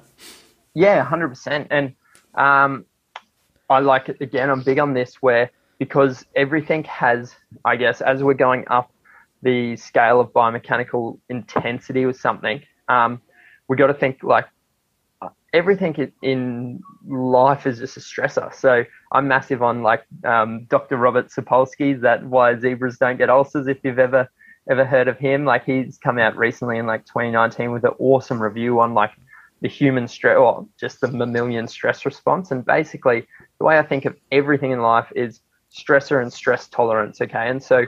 [0.73, 1.67] Yeah, hundred percent.
[1.71, 1.93] And
[2.35, 2.85] um,
[3.69, 4.49] I like it again.
[4.49, 7.35] I'm big on this where because everything has,
[7.65, 8.91] I guess, as we're going up
[9.43, 13.21] the scale of biomechanical intensity with something, um,
[13.67, 14.45] we got to think like
[15.53, 18.53] everything in life is just a stressor.
[18.53, 20.97] So I'm massive on like um, Dr.
[20.97, 23.67] Robert Sapolsky, that why zebras don't get ulcers.
[23.67, 24.29] If you've ever
[24.69, 28.41] ever heard of him, like he's come out recently in like 2019 with an awesome
[28.41, 29.11] review on like
[29.61, 32.51] the human stress or just the mammalian stress response.
[32.51, 33.25] And basically,
[33.59, 35.39] the way I think of everything in life is
[35.71, 37.21] stressor and stress tolerance.
[37.21, 37.49] Okay.
[37.49, 37.85] And so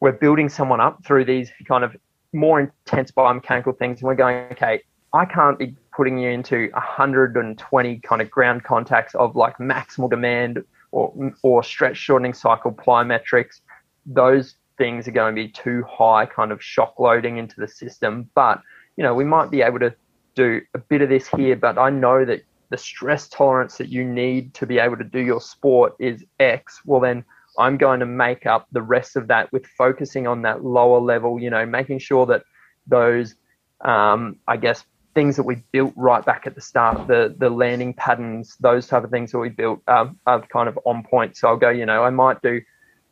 [0.00, 1.96] we're building someone up through these kind of
[2.32, 4.00] more intense biomechanical things.
[4.00, 4.82] And we're going, okay,
[5.12, 10.62] I can't be putting you into 120 kind of ground contacts of like maximal demand
[10.92, 13.60] or, or stretch shortening cycle plyometrics.
[14.04, 18.28] Those things are going to be too high kind of shock loading into the system.
[18.34, 18.60] But,
[18.96, 19.94] you know, we might be able to
[20.34, 24.04] do a bit of this here, but I know that the stress tolerance that you
[24.04, 27.24] need to be able to do your sport is X, well, then
[27.58, 31.40] I'm going to make up the rest of that with focusing on that lower level,
[31.40, 32.42] you know, making sure that
[32.86, 33.34] those,
[33.80, 37.94] um, I guess, things that we built right back at the start, the the landing
[37.94, 41.36] patterns, those type of things that we built um, are kind of on point.
[41.36, 42.60] So I'll go, you know, I might do,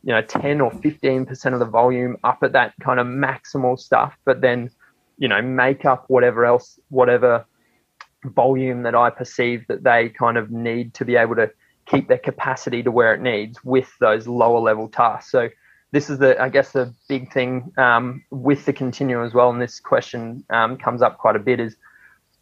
[0.03, 4.15] you know, 10 or 15% of the volume up at that kind of maximal stuff,
[4.23, 4.69] but then,
[5.17, 7.45] you know, make up whatever else, whatever
[8.25, 11.51] volume that I perceive that they kind of need to be able to
[11.85, 15.31] keep their capacity to where it needs with those lower level tasks.
[15.31, 15.49] So
[15.91, 19.49] this is the, I guess, the big thing um, with the continuum as well.
[19.49, 21.77] And this question um, comes up quite a bit is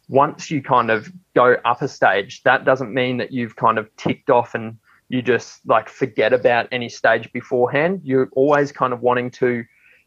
[0.08, 3.94] once you kind of go up a stage, that doesn't mean that you've kind of
[3.96, 8.00] ticked off and you just like forget about any stage beforehand.
[8.02, 9.64] You're always kind of wanting to,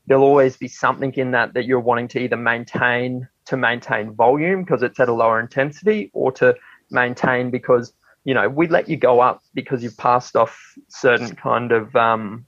[0.07, 4.63] there'll always be something in that that you're wanting to either maintain to maintain volume
[4.63, 6.55] because it's at a lower intensity or to
[6.91, 7.93] maintain because
[8.23, 12.45] you know we let you go up because you've passed off certain kind of um,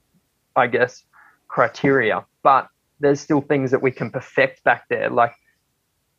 [0.56, 1.04] i guess
[1.50, 2.68] criteria, but
[3.00, 5.10] there's still things that we can perfect back there.
[5.10, 5.34] Like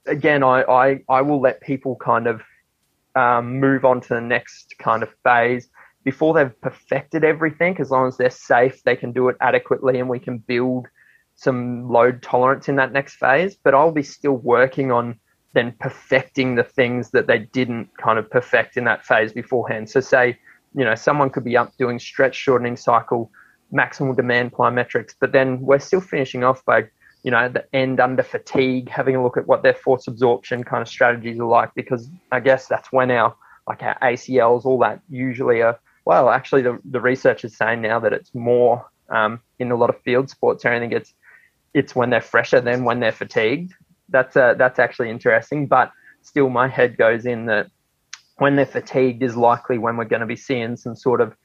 [0.06, 2.42] again, I I, I will let people kind of
[3.16, 5.70] um, move on to the next kind of phase
[6.04, 7.78] before they've perfected everything.
[7.80, 10.88] As long as they're safe, they can do it adequately, and we can build
[11.36, 13.56] some load tolerance in that next phase.
[13.56, 15.20] But I'll be still working on
[15.54, 19.90] then perfecting the things that they didn't kind of perfect in that phase beforehand.
[19.90, 20.38] So say,
[20.74, 23.30] you know, someone could be up doing stretch shortening cycle,
[23.74, 26.86] maximal demand plyometrics, but then we're still finishing off by,
[27.24, 30.82] you know, the end under fatigue, having a look at what their force absorption kind
[30.82, 33.36] of strategies are like, because I guess that's when our
[33.68, 35.80] like our ACLs, all that usually are.
[36.06, 39.90] Well, actually, the the research is saying now that it's more um, in a lot
[39.90, 40.66] of field sports.
[40.66, 40.94] I think
[41.74, 43.74] it's when they're fresher than when they're fatigued
[44.12, 45.66] that's uh, that's actually interesting.
[45.66, 45.92] But
[46.22, 47.68] still, my head goes in that
[48.38, 51.36] when they're fatigued is likely when we're going to be seeing some sort of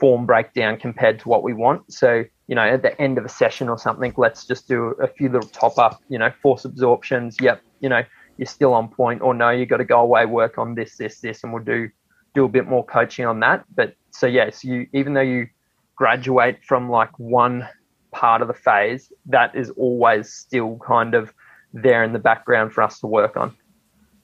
[0.00, 1.92] form breakdown compared to what we want.
[1.92, 5.08] So you know, at the end of a session or something, let's just do a
[5.08, 6.00] few little top up.
[6.08, 7.36] You know, force absorptions.
[7.40, 8.02] Yep, you know,
[8.38, 11.20] you're still on point, or no, you got to go away, work on this, this,
[11.20, 11.88] this, and we'll do
[12.34, 13.64] do a bit more coaching on that.
[13.74, 15.48] But so yes, you even though you
[15.96, 17.68] graduate from like one
[18.14, 21.34] part of the phase, that is always still kind of
[21.72, 23.54] there in the background for us to work on.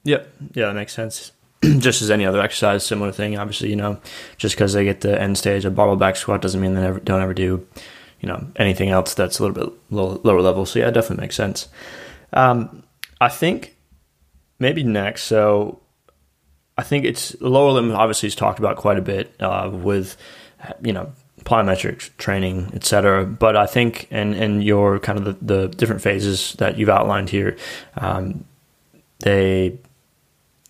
[0.05, 0.33] Yep.
[0.53, 1.31] Yeah, that makes sense.
[1.77, 3.37] just as any other exercise, similar thing.
[3.37, 3.99] Obviously, you know,
[4.37, 6.99] just because they get the end stage of barbell back squat doesn't mean they never,
[6.99, 7.67] don't ever do,
[8.21, 10.65] you know, anything else that's a little bit low, lower level.
[10.65, 11.67] So yeah, it definitely makes sense.
[12.33, 12.83] Um,
[13.19, 13.75] I think
[14.57, 15.25] maybe next.
[15.25, 15.81] So
[16.77, 17.91] I think it's lower limb.
[17.91, 20.17] Obviously, is talked about quite a bit uh, with,
[20.81, 21.11] you know,
[21.45, 23.25] plyometrics training, etc.
[23.25, 27.29] But I think, and and your kind of the, the different phases that you've outlined
[27.29, 27.57] here,
[27.97, 28.45] um,
[29.19, 29.77] they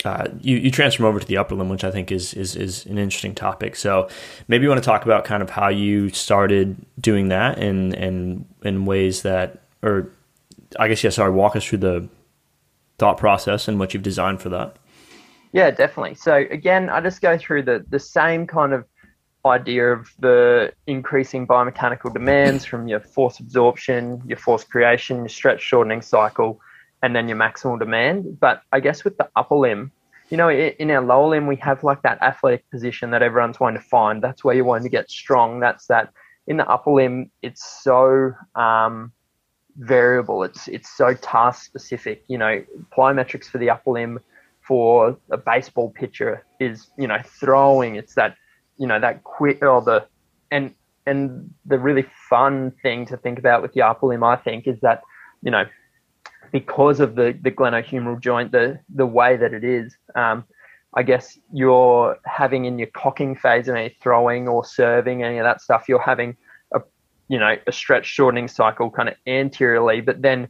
[0.06, 2.86] uh, you, you transform over to the upper limb, which I think is, is is
[2.86, 3.76] an interesting topic.
[3.76, 4.10] So
[4.48, 8.46] maybe you want to talk about kind of how you started doing that and and
[8.64, 10.10] in ways that, or
[10.80, 12.08] I guess yeah, sorry, walk us through the
[12.98, 14.76] thought process and what you've designed for that.
[15.54, 16.16] Yeah, definitely.
[16.16, 18.86] So again, I just go through the the same kind of
[19.46, 25.62] idea of the increasing biomechanical demands from your force absorption, your force creation, your stretch
[25.62, 26.60] shortening cycle,
[27.02, 28.40] and then your maximal demand.
[28.40, 29.92] But I guess with the upper limb,
[30.30, 33.82] you know, in our lower limb, we have like that athletic position that everyone's wanting
[33.82, 34.22] to find.
[34.22, 35.60] That's where you're wanting to get strong.
[35.60, 36.14] That's that.
[36.48, 39.12] In the upper limb, it's so um,
[39.78, 40.44] variable.
[40.44, 42.24] It's it's so task specific.
[42.28, 42.64] You know,
[42.98, 44.20] plyometrics for the upper limb
[44.62, 47.96] for a baseball pitcher is you know throwing.
[47.96, 48.36] It's that
[48.82, 50.08] you know that quick or the
[50.50, 50.74] and
[51.06, 54.80] and the really fun thing to think about with the upper limb, I think, is
[54.82, 55.04] that
[55.44, 55.66] you know
[56.52, 60.44] because of the the glenohumeral joint, the the way that it is, um,
[60.96, 65.62] I guess you're having in your cocking phase, any throwing or serving, any of that
[65.62, 66.36] stuff, you're having
[66.74, 66.82] a
[67.28, 70.50] you know a stretch shortening cycle kind of anteriorly, but then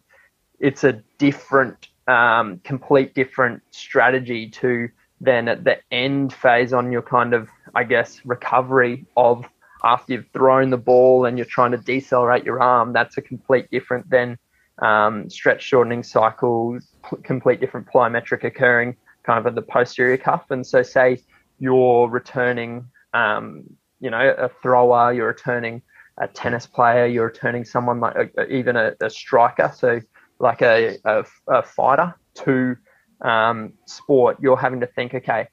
[0.62, 4.88] it's a different, um, complete different strategy to
[5.22, 9.46] then at the end phase on your kind of, I guess, recovery of
[9.84, 13.70] after you've thrown the ball and you're trying to decelerate your arm, that's a complete
[13.70, 14.38] different than
[14.82, 16.80] um, stretch shortening cycle,
[17.24, 20.50] complete different plyometric occurring kind of at the posterior cuff.
[20.50, 21.22] And so, say
[21.60, 23.64] you're returning, um,
[24.00, 25.84] you know, a thrower, you're returning
[26.18, 30.02] a tennis player, you're returning someone like a, even a, a, striker, so
[30.40, 32.76] like a, a, a fighter to
[33.22, 35.48] um, sport, you're having to think, okay,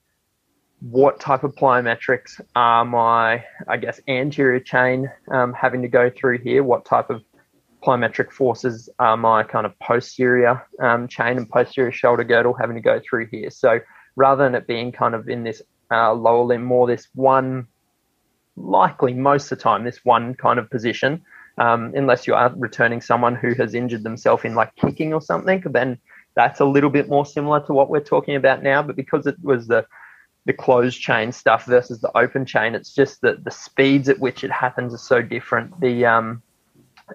[0.81, 6.39] what type of plyometrics are my, I guess, anterior chain um, having to go through
[6.39, 6.63] here?
[6.63, 7.23] What type of
[7.85, 12.83] plyometric forces are my kind of posterior um, chain and posterior shoulder girdle having to
[12.83, 13.51] go through here?
[13.51, 13.81] So
[14.17, 17.67] rather than it being kind of in this uh, lower limb, more this one,
[18.57, 21.23] likely most of the time, this one kind of position,
[21.59, 25.63] um, unless you are returning someone who has injured themselves in like kicking or something,
[25.67, 25.99] then
[26.39, 28.81] that's a little bit more similar to what we're talking about now.
[28.81, 29.85] But because it was the
[30.47, 34.45] the closed chain stuff versus the open chain, it's just that the speeds at which
[34.45, 35.81] it happens are so different.
[35.81, 36.41] The um,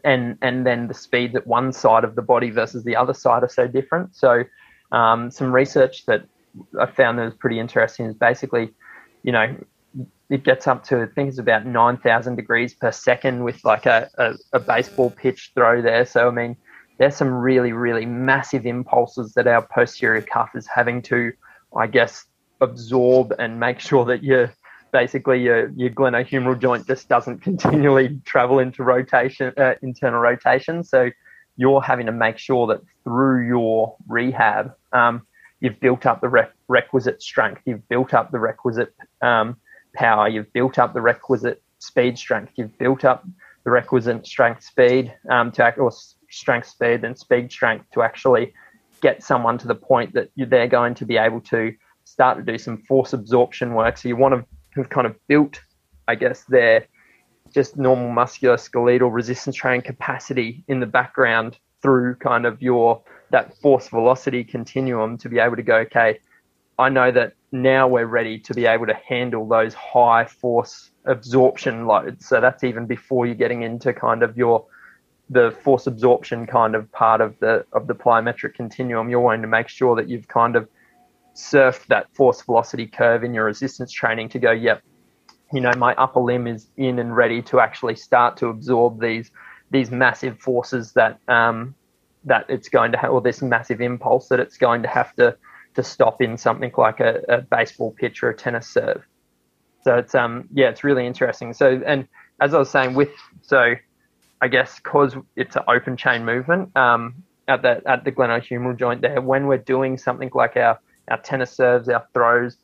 [0.04, 3.44] and and then the speeds at one side of the body versus the other side
[3.44, 4.14] are so different.
[4.14, 4.44] So
[4.92, 6.26] um, some research that
[6.78, 8.74] I found that was pretty interesting is basically,
[9.24, 9.56] you know,
[10.30, 13.86] it gets up to I think it's about nine thousand degrees per second with like
[13.86, 16.06] a, a, a baseball pitch throw there.
[16.06, 16.58] So I mean,
[16.98, 21.34] there's some really, really massive impulses that our posterior cuff is having to,
[21.76, 22.26] I guess,
[22.62, 24.54] absorb and make sure that your
[24.92, 30.84] basically your, your glenohumeral joint just doesn't continually travel into rotation, uh, internal rotation.
[30.84, 31.10] So
[31.58, 35.26] you're having to make sure that through your rehab, um,
[35.60, 39.58] you've built up the re- requisite strength, you've built up the requisite um,
[39.94, 43.26] power, you've built up the requisite speed strength, you've built up
[43.64, 45.92] the requisite strength speed um, to act, or
[46.34, 48.54] strength speed and speed strength to actually
[49.02, 51.74] get someone to the point that they're going to be able to
[52.06, 53.98] start to do some force absorption work.
[53.98, 55.62] So you want to have kind of built,
[56.08, 56.88] I guess, their
[57.54, 63.88] just normal musculoskeletal resistance training capacity in the background through kind of your that force
[63.90, 66.20] velocity continuum to be able to go, okay,
[66.78, 71.86] I know that now we're ready to be able to handle those high force absorption
[71.86, 72.28] loads.
[72.28, 74.66] So that's even before you're getting into kind of your
[75.30, 79.10] the force absorption kind of part of the of the plyometric continuum.
[79.10, 80.68] You're wanting to make sure that you've kind of
[81.36, 84.84] surfed that force velocity curve in your resistance training to go, yep,
[85.52, 89.32] you know, my upper limb is in and ready to actually start to absorb these
[89.72, 91.76] these massive forces that um,
[92.26, 95.36] that it's going to have, or this massive impulse that it's going to have to
[95.76, 99.04] to stop in something like a, a baseball pitch or a tennis serve.
[99.84, 101.54] So it's um yeah, it's really interesting.
[101.54, 102.08] So and
[102.40, 103.10] as I was saying, with
[103.42, 103.76] so
[104.44, 109.02] I guess because it's an open chain movement um, at the at the glenohumeral joint
[109.02, 110.78] there, when we're doing something like our
[111.10, 112.58] our tennis serves, our throws,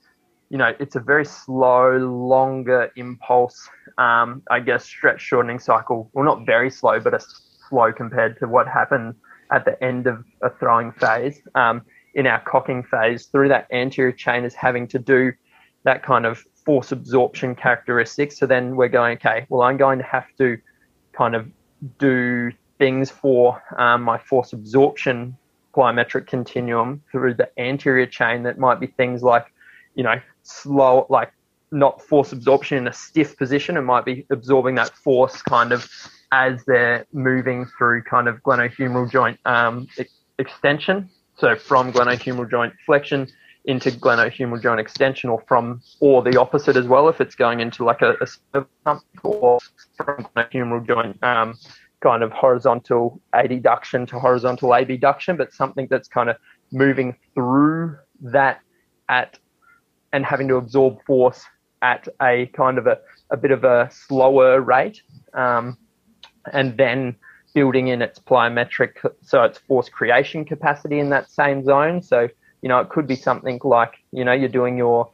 [0.50, 3.70] you know, it's a very slow, longer impulse.
[3.98, 6.10] Um, I guess stretch shortening cycle.
[6.12, 7.22] Well, not very slow, but a
[7.70, 9.16] slow compared to what happens
[9.50, 11.42] at the end of a throwing phase.
[11.56, 15.32] Um, in our cocking phase, through that anterior chain is having to do
[15.86, 18.38] that kind of force absorption characteristics.
[18.38, 20.58] So then we're going, okay, well, I'm going to have to
[21.14, 21.50] kind of
[21.98, 25.38] do things for um, my force absorption
[25.76, 29.46] plyometric continuum through the anterior chain that might be things like,
[29.96, 31.32] you know, slow, like
[31.72, 33.78] not force absorption in a stiff position.
[33.78, 35.90] It might be absorbing that force kind of
[36.32, 39.88] as they're moving through kind of glenohumeral joint um,
[40.38, 41.10] extension.
[41.38, 43.28] So from glenohumeral joint flexion
[43.70, 47.86] into glenohumeral joint extension, or from or the opposite as well if it's going into
[47.86, 48.16] like a,
[48.54, 49.60] a or
[49.96, 51.56] from glenohumeral joint um,
[52.02, 56.36] kind of horizontal adduction to horizontal abduction, but something that's kind of
[56.72, 58.60] moving through that
[59.08, 59.38] at
[60.14, 61.46] and having to absorb force
[61.84, 62.98] at a kind of a,
[63.30, 65.02] a bit of a slower rate,
[65.36, 65.78] um,
[66.54, 67.16] and then
[67.54, 72.02] building in its plyometric, so its force creation capacity in that same zone.
[72.02, 72.28] So
[72.62, 75.10] you know, it could be something like, you know, you're doing your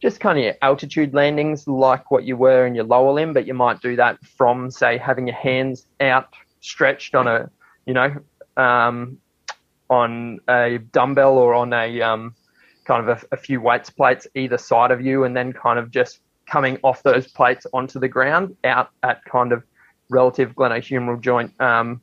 [0.00, 3.46] just kind of your altitude landings like what you were in your lower limb, but
[3.46, 7.48] you might do that from, say, having your hands out stretched on a,
[7.86, 8.12] you know,
[8.56, 9.18] um,
[9.88, 12.34] on a dumbbell or on a um,
[12.84, 15.90] kind of a, a, few weights plates either side of you, and then kind of
[15.90, 19.62] just coming off those plates onto the ground out at kind of
[20.10, 22.00] relative glenohumeral joint um,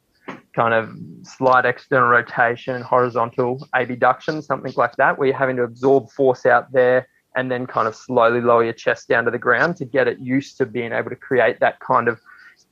[0.56, 0.90] kind of
[1.24, 6.72] slight external rotation, horizontal abduction, something like that, where you're having to absorb force out
[6.72, 10.08] there and then kind of slowly lower your chest down to the ground to get
[10.08, 12.20] it used to being able to create that kind of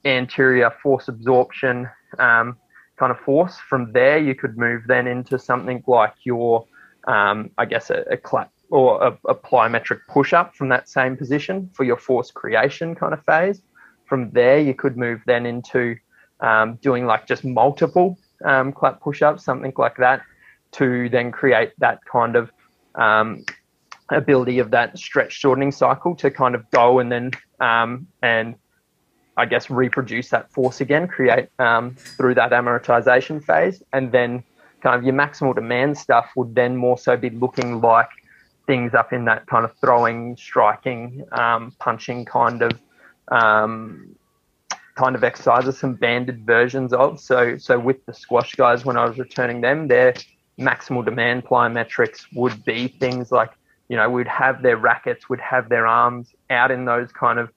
[0.05, 1.87] anterior force absorption
[2.19, 2.57] um,
[2.97, 3.57] kind of force.
[3.57, 6.65] From there, you could move then into something like your,
[7.07, 11.15] um, I guess, a, a clap or a, a plyometric push up from that same
[11.15, 13.61] position for your force creation kind of phase.
[14.05, 15.95] From there, you could move then into
[16.39, 20.21] um, doing like just multiple um, clap push-ups, something like that,
[20.73, 22.51] to then create that kind of
[22.95, 23.43] um,
[24.09, 28.55] ability of that stretch shortening cycle to kind of go and then um, and
[29.37, 34.43] I guess reproduce that force again, create um, through that amortization phase, and then
[34.81, 38.09] kind of your maximal demand stuff would then more so be looking like
[38.65, 42.79] things up in that kind of throwing, striking, um, punching kind of
[43.29, 44.15] um,
[44.97, 47.19] kind of exercises, some banded versions of.
[47.19, 50.15] So, so with the squash guys, when I was returning them, their
[50.59, 53.51] maximal demand plyometrics would be things like,
[53.89, 57.49] you know, we'd have their rackets, would have their arms out in those kind of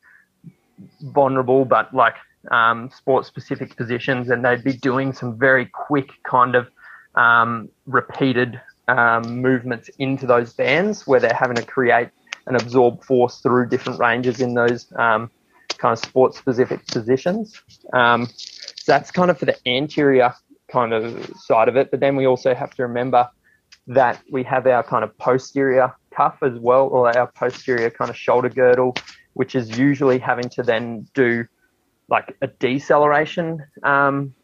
[1.02, 2.14] vulnerable but like
[2.50, 6.68] um, sport specific positions, and they'd be doing some very quick kind of
[7.14, 12.08] um, repeated um, movements into those bands where they're having to create
[12.46, 15.30] and absorb force through different ranges in those um,
[15.80, 17.60] kind of sports specific positions.
[17.92, 20.34] Um, so that's kind of for the anterior
[20.70, 21.90] kind of side of it.
[21.90, 23.28] But then we also have to remember
[23.86, 28.16] that we have our kind of posterior cuff as well, or our posterior kind of
[28.16, 28.94] shoulder girdle,
[29.34, 31.44] which is usually having to then do
[32.08, 34.34] like a deceleration, um,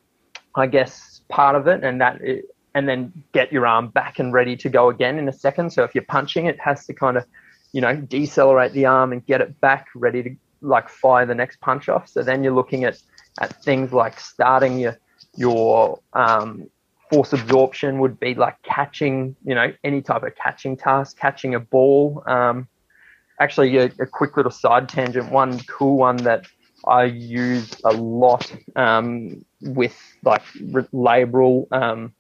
[0.54, 4.32] I guess, part of it, and that it, and then get your arm back and
[4.32, 5.72] ready to go again in a second.
[5.72, 7.24] So if you're punching, it has to kind of,
[7.72, 10.30] you know, decelerate the arm and get it back ready to
[10.66, 12.08] like fire the next punch off.
[12.08, 12.98] So then you're looking at,
[13.40, 14.98] at things like starting your
[15.36, 16.68] your um,
[17.10, 21.60] force absorption would be like catching, you know, any type of catching task, catching a
[21.60, 22.22] ball.
[22.26, 22.68] Um,
[23.40, 25.30] actually, a, a, quick little side tangent.
[25.30, 26.46] One cool one that
[26.86, 30.42] I use a lot um, with like
[30.92, 32.14] labral um,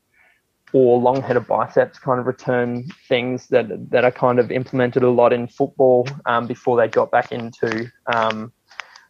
[0.72, 5.10] or long headed biceps kind of return things that that I kind of implemented a
[5.10, 8.52] lot in football um, before they got back into um,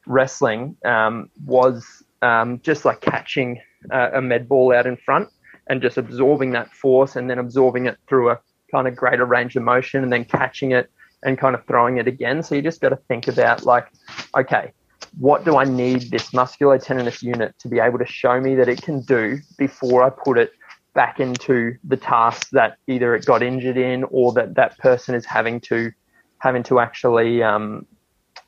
[0.06, 5.28] wrestling um, was um, just like catching a med ball out in front
[5.68, 8.40] and just absorbing that force and then absorbing it through a
[8.70, 10.90] kind of greater range of motion and then catching it
[11.22, 12.42] and kind of throwing it again.
[12.42, 13.88] So you just got to think about like,
[14.36, 14.72] okay,
[15.18, 18.82] what do I need this musculotendinous unit to be able to show me that it
[18.82, 20.52] can do before I put it
[20.96, 25.24] back into the task that either it got injured in or that that person is
[25.24, 25.92] having to
[26.38, 27.86] having to actually, um,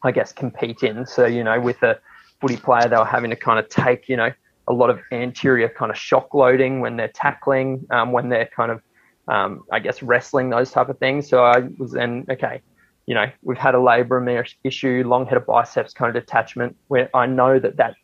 [0.02, 1.06] I guess, compete in.
[1.06, 2.00] So you know, with a
[2.40, 4.32] footy player, they were having to kind of take you know
[4.66, 8.72] a lot of anterior kind of shock loading when they're tackling, um, when they're kind
[8.72, 8.82] of,
[9.28, 11.28] um, I guess, wrestling those type of things.
[11.28, 12.60] So I was then okay
[13.08, 17.08] you know, we've had a labrum issue, long head of biceps kind of detachment, where
[17.16, 17.94] I know that that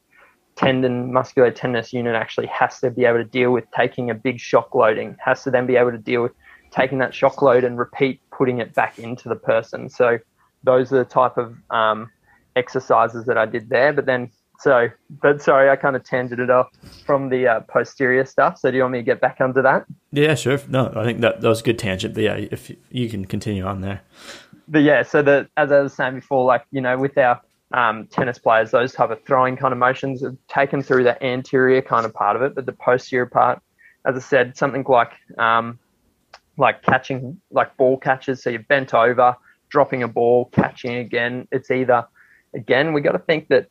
[0.57, 4.75] tendon, musculotendinous unit actually has to be able to deal with taking a big shock
[4.75, 6.33] loading, has to then be able to deal with
[6.71, 9.89] taking that shock load and repeat putting it back into the person.
[9.89, 10.19] So
[10.63, 12.11] those are the type of um,
[12.57, 13.93] exercises that I did there.
[13.93, 14.31] But then,
[14.61, 14.89] so,
[15.21, 16.71] but sorry, I kind of tangented off
[17.05, 18.59] from the uh, posterior stuff.
[18.59, 19.85] So do you want me to get back under that?
[20.13, 20.59] Yeah, sure.
[20.69, 22.15] No, I think that, that was a good tangent.
[22.15, 24.03] But yeah, if you can continue on there
[24.69, 27.41] but yeah, so the as I was saying before, like you know, with our
[27.75, 31.83] um, tennis players, those type of throwing kind of motions are taken through the anterior
[31.83, 33.61] kind of part of it, but the posterior part,
[34.07, 35.79] as I said, something like um,
[36.57, 38.43] like catching like ball catches.
[38.43, 39.37] So you're bent over,
[39.71, 41.49] dropping a ball, catching again.
[41.51, 42.07] It's either
[42.55, 43.67] again we got to think that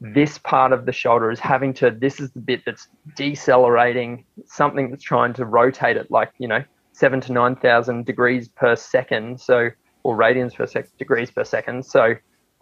[0.00, 4.90] this part of the shoulder is having to this is the bit that's decelerating something
[4.90, 6.62] that's trying to rotate it like you know
[6.92, 9.70] seven to nine thousand degrees per second so
[10.02, 11.84] or radians per sec- degrees per second.
[11.84, 12.14] So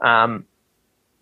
[0.02, 0.46] um,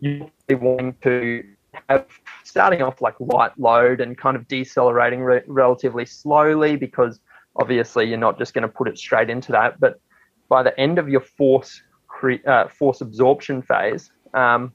[0.01, 1.45] you're wanting to
[1.89, 2.07] have
[2.45, 7.21] starting off like light load and kind of decelerating re- relatively slowly because
[7.57, 9.79] obviously you're not just going to put it straight into that.
[9.79, 10.01] But
[10.49, 14.73] by the end of your force cre- uh, force absorption phase, um,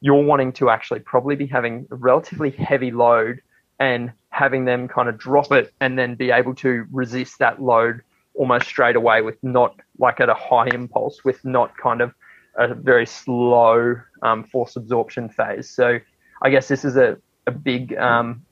[0.00, 3.40] you're wanting to actually probably be having a relatively heavy load
[3.78, 8.02] and having them kind of drop it and then be able to resist that load
[8.34, 12.12] almost straight away with not like at a high impulse with not kind of
[12.58, 15.70] a very slow um, force absorption phase.
[15.70, 15.98] So
[16.42, 18.44] I guess this is a, a big um,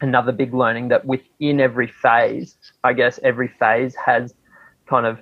[0.00, 4.34] another big learning that within every phase, I guess every phase has
[4.86, 5.20] kind of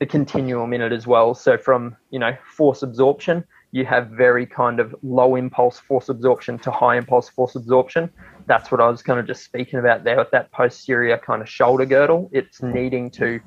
[0.00, 1.34] the continuum in it as well.
[1.34, 6.58] So from you know force absorption, you have very kind of low impulse force absorption
[6.60, 8.10] to high impulse force absorption
[8.46, 11.48] that's what I was kind of just speaking about there with that posterior kind of
[11.48, 12.28] shoulder girdle.
[12.32, 13.40] It's needing to,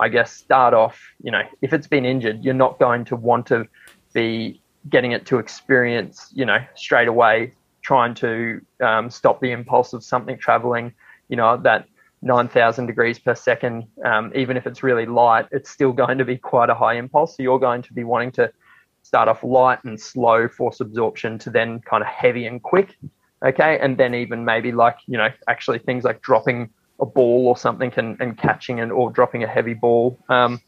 [0.00, 3.46] I guess, start off, you know, if it's been injured, you're not going to want
[3.46, 3.66] to
[4.12, 9.92] be getting it to experience, you know, straight away trying to um, stop the impulse
[9.92, 10.92] of something traveling,
[11.28, 11.86] you know, that
[12.22, 16.36] 9,000 degrees per second, um, even if it's really light, it's still going to be
[16.36, 17.36] quite a high impulse.
[17.36, 18.52] So you're going to be wanting to
[19.02, 22.96] start off light and slow force absorption to then kind of heavy and quick
[23.44, 26.68] okay and then even maybe like you know actually things like dropping
[27.00, 30.60] a ball or something and, and catching and or dropping a heavy ball um,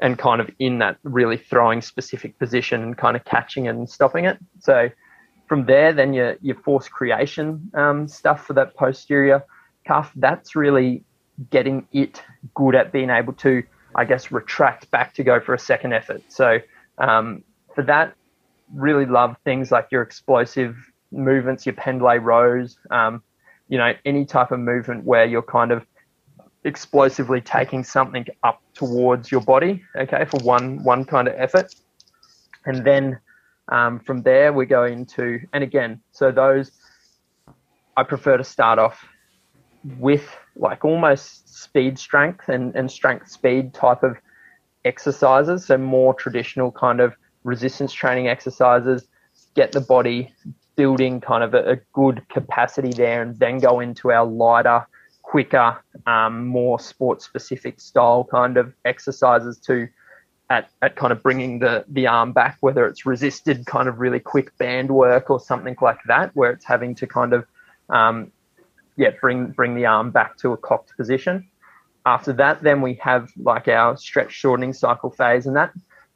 [0.00, 4.24] and kind of in that really throwing specific position and kind of catching and stopping
[4.24, 4.38] it.
[4.60, 4.90] So
[5.48, 9.44] from there then your, your force creation um, stuff for that posterior
[9.86, 11.02] cuff that's really
[11.50, 12.22] getting it
[12.54, 13.62] good at being able to
[13.94, 16.22] i guess retract back to go for a second effort.
[16.28, 16.58] So
[16.98, 17.42] um,
[17.74, 18.14] for that
[18.74, 20.76] really love things like your explosive
[21.10, 23.22] movements, your pendlay rows, um,
[23.70, 25.86] you know, any type of movement where you're kind of
[26.64, 31.72] explosively taking something up towards your body, okay, for one one kind of effort,
[32.66, 33.18] and then
[33.68, 36.72] um, from there we go into, and again, so those
[37.96, 39.04] I prefer to start off
[39.98, 44.16] with like almost speed strength and, and strength speed type of
[44.84, 47.14] exercises, so more traditional kind of
[47.44, 49.06] resistance training exercises,
[49.54, 50.34] get the body
[50.80, 54.86] building kind of a, a good capacity there and then go into our lighter,
[55.20, 59.86] quicker, um, more sport specific style kind of exercises to
[60.48, 64.18] at, at kind of bringing the, the arm back, whether it's resisted kind of really
[64.18, 67.44] quick band work or something like that, where it's having to kind of,
[67.90, 68.32] um,
[68.96, 71.46] yeah, bring, bring the arm back to a cocked position.
[72.06, 75.72] After that, then we have like our stretch shortening cycle phase, and that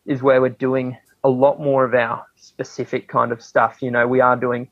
[0.06, 3.78] is where we're doing a lot more of our specific kind of stuff.
[3.80, 4.68] You know, we are doing,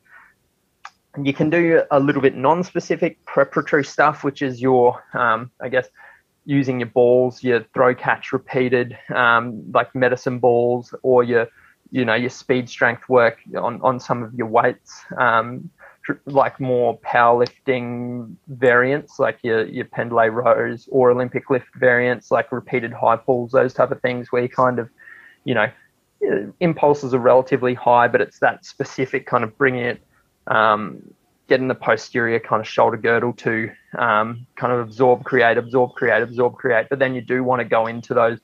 [1.21, 5.69] you can do a little bit non specific preparatory stuff, which is your, um, I
[5.69, 5.87] guess,
[6.45, 11.47] using your balls, your throw catch repeated, um, like medicine balls, or your
[11.91, 15.03] you know your speed strength work on on some of your weights.
[15.17, 15.69] Um,
[16.25, 22.91] like more powerlifting variants, like your your Pendlay rows or Olympic lift variants, like repeated
[22.91, 24.89] high pulls, those type of things, where you kind of,
[25.45, 25.67] you know,
[26.59, 30.01] impulses are relatively high, but it's that specific kind of bringing it,
[30.47, 31.13] um,
[31.47, 36.23] getting the posterior kind of shoulder girdle to um, kind of absorb, create, absorb, create,
[36.23, 36.87] absorb, create.
[36.89, 38.39] But then you do want to go into those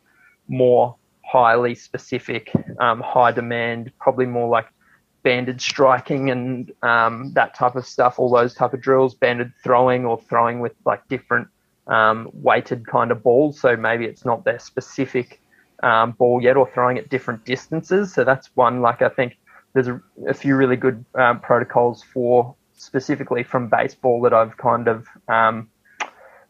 [0.48, 4.68] more highly specific, um, high demand, probably more like
[5.24, 10.06] banded striking and um, that type of stuff, all those type of drills, banded throwing
[10.06, 11.48] or throwing with like different
[11.88, 13.60] um, weighted kind of balls.
[13.60, 15.42] So maybe it's not their specific
[15.84, 18.14] um, ball yet or throwing at different distances.
[18.14, 19.38] So that's one, like I think
[19.74, 24.88] there's a, a few really good um, protocols for specifically from baseball that I've kind
[24.88, 25.70] of, um,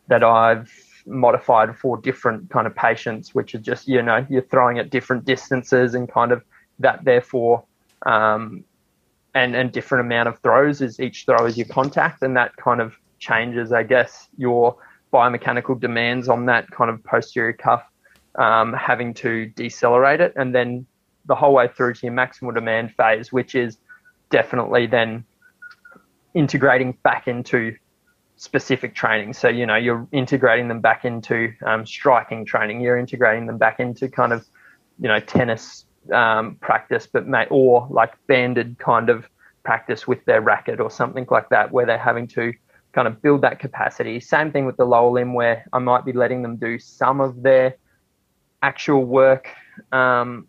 [0.08, 0.72] that I've
[1.06, 5.26] modified for different kind of patients, which are just, you know, you're throwing at different
[5.26, 6.44] distances and kind of
[6.80, 7.64] that therefore
[8.06, 8.64] um,
[9.36, 12.82] and and different amount of throws is each throw is your contact, and that kind
[12.82, 14.78] of changes, I guess, your
[15.14, 17.84] biomechanical demands on that kind of posterior cuff,
[18.40, 20.86] um, having to decelerate it, and then
[21.26, 23.78] the whole way through to your maximal demand phase, which is
[24.32, 25.24] definitely then
[26.34, 27.76] integrating back into
[28.38, 29.34] specific training.
[29.34, 33.80] So, you know, you're integrating them back into um, striking training, you're integrating them back
[33.80, 34.48] into kind of,
[35.00, 39.28] you know, tennis um, practice, but may, or like banded kind of
[39.64, 42.54] practice with their racket or something like that, where they're having to
[42.94, 44.20] kind of build that capacity.
[44.20, 47.44] Same thing with the lower limb, where I might be letting them do some of
[47.44, 47.76] their
[48.62, 49.50] actual work,
[49.92, 50.48] um,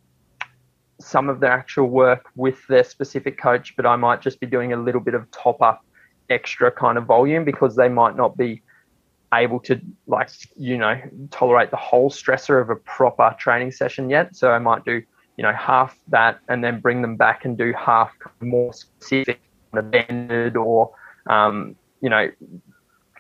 [1.01, 4.73] some of their actual work with their specific coach, but I might just be doing
[4.73, 5.85] a little bit of top up
[6.29, 8.63] extra kind of volume because they might not be
[9.33, 11.01] able to like you know
[11.31, 14.35] tolerate the whole stressor of a proper training session yet.
[14.35, 15.03] So i might do
[15.41, 19.41] you know, half that and then bring them back and do half more specific
[19.73, 20.91] banded or,
[21.31, 22.31] um, you know,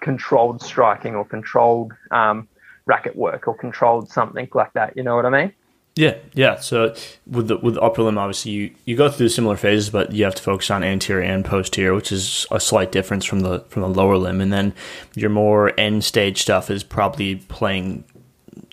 [0.03, 2.47] controlled striking or controlled um,
[2.87, 4.97] racket work or controlled something like that.
[4.97, 5.53] You know what I mean?
[5.97, 6.57] Yeah, yeah.
[6.61, 6.95] So
[7.27, 10.25] with the with the upper limb, obviously you, you go through similar phases, but you
[10.25, 13.83] have to focus on anterior and posterior, which is a slight difference from the from
[13.83, 14.41] the lower limb.
[14.41, 14.73] And then
[15.15, 18.05] your more end stage stuff is probably playing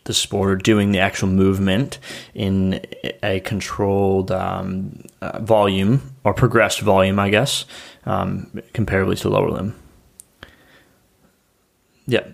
[0.04, 2.00] the sport or doing the actual movement
[2.34, 2.80] in
[3.24, 7.66] a controlled um, uh, volume or progressed volume, I guess,
[8.06, 9.76] um, comparably to lower limb.
[12.06, 12.28] Yeah.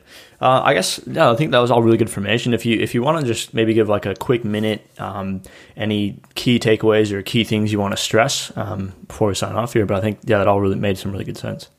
[0.44, 2.54] Uh, I guess no, I think that was all really good information.
[2.54, 5.42] If you if you want to just maybe give like a quick minute, um,
[5.78, 9.72] any key takeaways or key things you want to stress um, before we sign off
[9.72, 11.70] here, but I think yeah, that all really made some really good sense.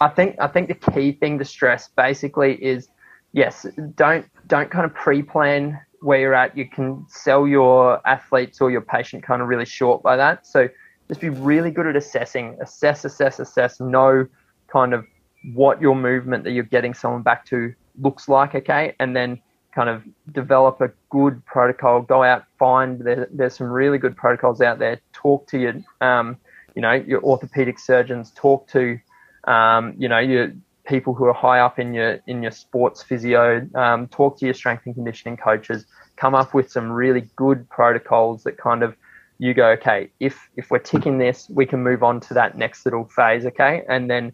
[0.00, 2.88] I think I think the key thing to stress basically is
[3.30, 6.56] yes, don't don't kind of pre-plan where you're at.
[6.56, 10.48] You can sell your athletes or your patient kind of really short by that.
[10.48, 10.68] So
[11.06, 14.26] just be really good at assessing, assess, assess, assess, know
[14.66, 15.06] kind of
[15.54, 19.40] what your movement that you're getting someone back to looks like, okay, and then
[19.74, 22.02] kind of develop a good protocol.
[22.02, 25.00] Go out, find there, there's some really good protocols out there.
[25.12, 26.36] Talk to your, um,
[26.74, 28.32] you know, your orthopedic surgeons.
[28.34, 28.98] Talk to,
[29.44, 30.52] um, you know, your
[30.86, 34.54] people who are high up in your in your sports physio, um, talk to your
[34.54, 35.86] strength and conditioning coaches,
[36.16, 38.96] come up with some really good protocols that kind of
[39.38, 42.84] you go, okay, if if we're ticking this, we can move on to that next
[42.84, 44.32] little phase, okay, and then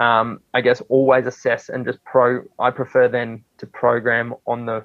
[0.00, 2.42] um, I guess always assess and just pro.
[2.58, 4.84] I prefer then to program on the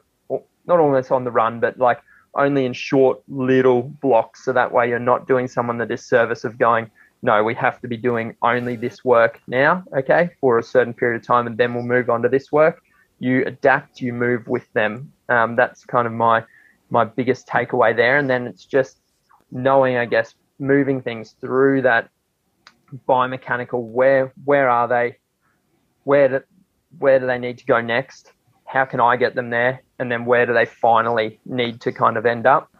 [0.68, 1.99] not almost on the run, but like
[2.36, 6.57] only in short little blocks, so that way you're not doing someone the disservice of
[6.57, 6.91] going
[7.26, 11.22] no, we have to be doing only this work now, okay, for a certain period
[11.22, 12.84] of time, and then we'll move on to this work.
[13.18, 15.11] You adapt, you move with them.
[15.28, 16.43] Um, that's kind of my
[16.91, 18.18] my biggest takeaway there.
[18.20, 18.99] And then it's just
[19.51, 22.09] knowing, I guess, moving things through that
[23.08, 23.84] biomechanical.
[23.84, 25.18] Where where are they?
[26.04, 26.39] Where do,
[27.00, 28.32] where do they need to go next?
[28.66, 29.82] How can I get them there?
[30.00, 32.72] And then where do they finally need to kind of end up?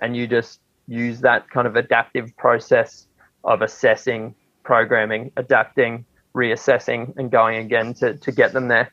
[0.00, 3.06] And you just use that kind of adaptive process
[3.44, 6.04] of assessing, programming, adapting,
[6.34, 8.92] reassessing, and going again to, to get them there.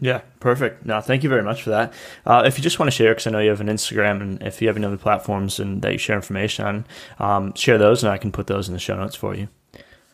[0.00, 0.86] Yeah, perfect.
[0.86, 1.92] No, thank you very much for that.
[2.24, 4.42] Uh, if you just want to share, because I know you have an Instagram, and
[4.42, 6.86] if you have any other platforms and that you share information on,
[7.18, 9.48] um, share those, and I can put those in the show notes for you.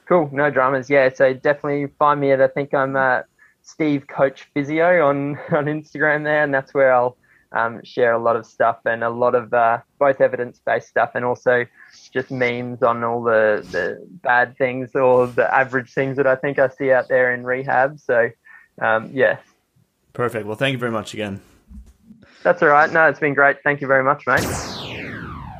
[0.07, 0.91] Cool, no dramas.
[0.91, 2.41] Yeah, so definitely find me at.
[2.41, 3.23] I think I'm uh,
[3.63, 7.17] Steve Coach Physio on on Instagram there, and that's where I'll
[7.53, 11.13] um, share a lot of stuff and a lot of uh, both evidence based stuff
[11.15, 11.65] and also
[12.13, 16.59] just memes on all the, the bad things or the average things that I think
[16.59, 18.01] I see out there in rehab.
[18.01, 18.31] So,
[18.81, 19.39] um, yeah.
[20.17, 20.47] Perfect.
[20.47, 21.43] Well, thank you very much again.
[22.43, 22.91] That's all right.
[22.91, 23.59] No, it's been great.
[23.63, 24.41] Thank you very much, mate.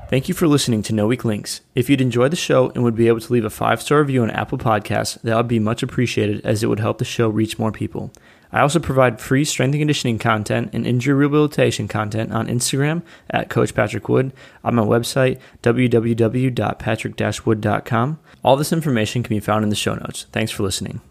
[0.09, 1.61] Thank you for listening to No Weak Links.
[1.75, 4.23] If you'd enjoyed the show and would be able to leave a five star review
[4.23, 7.59] on Apple Podcasts, that would be much appreciated as it would help the show reach
[7.59, 8.11] more people.
[8.51, 13.51] I also provide free strength and conditioning content and injury rehabilitation content on Instagram at
[13.51, 14.33] Coach Patrick Wood,
[14.65, 18.19] on my website, www.patrick-wood.com.
[18.43, 20.25] All this information can be found in the show notes.
[20.33, 21.03] Thanks for listening.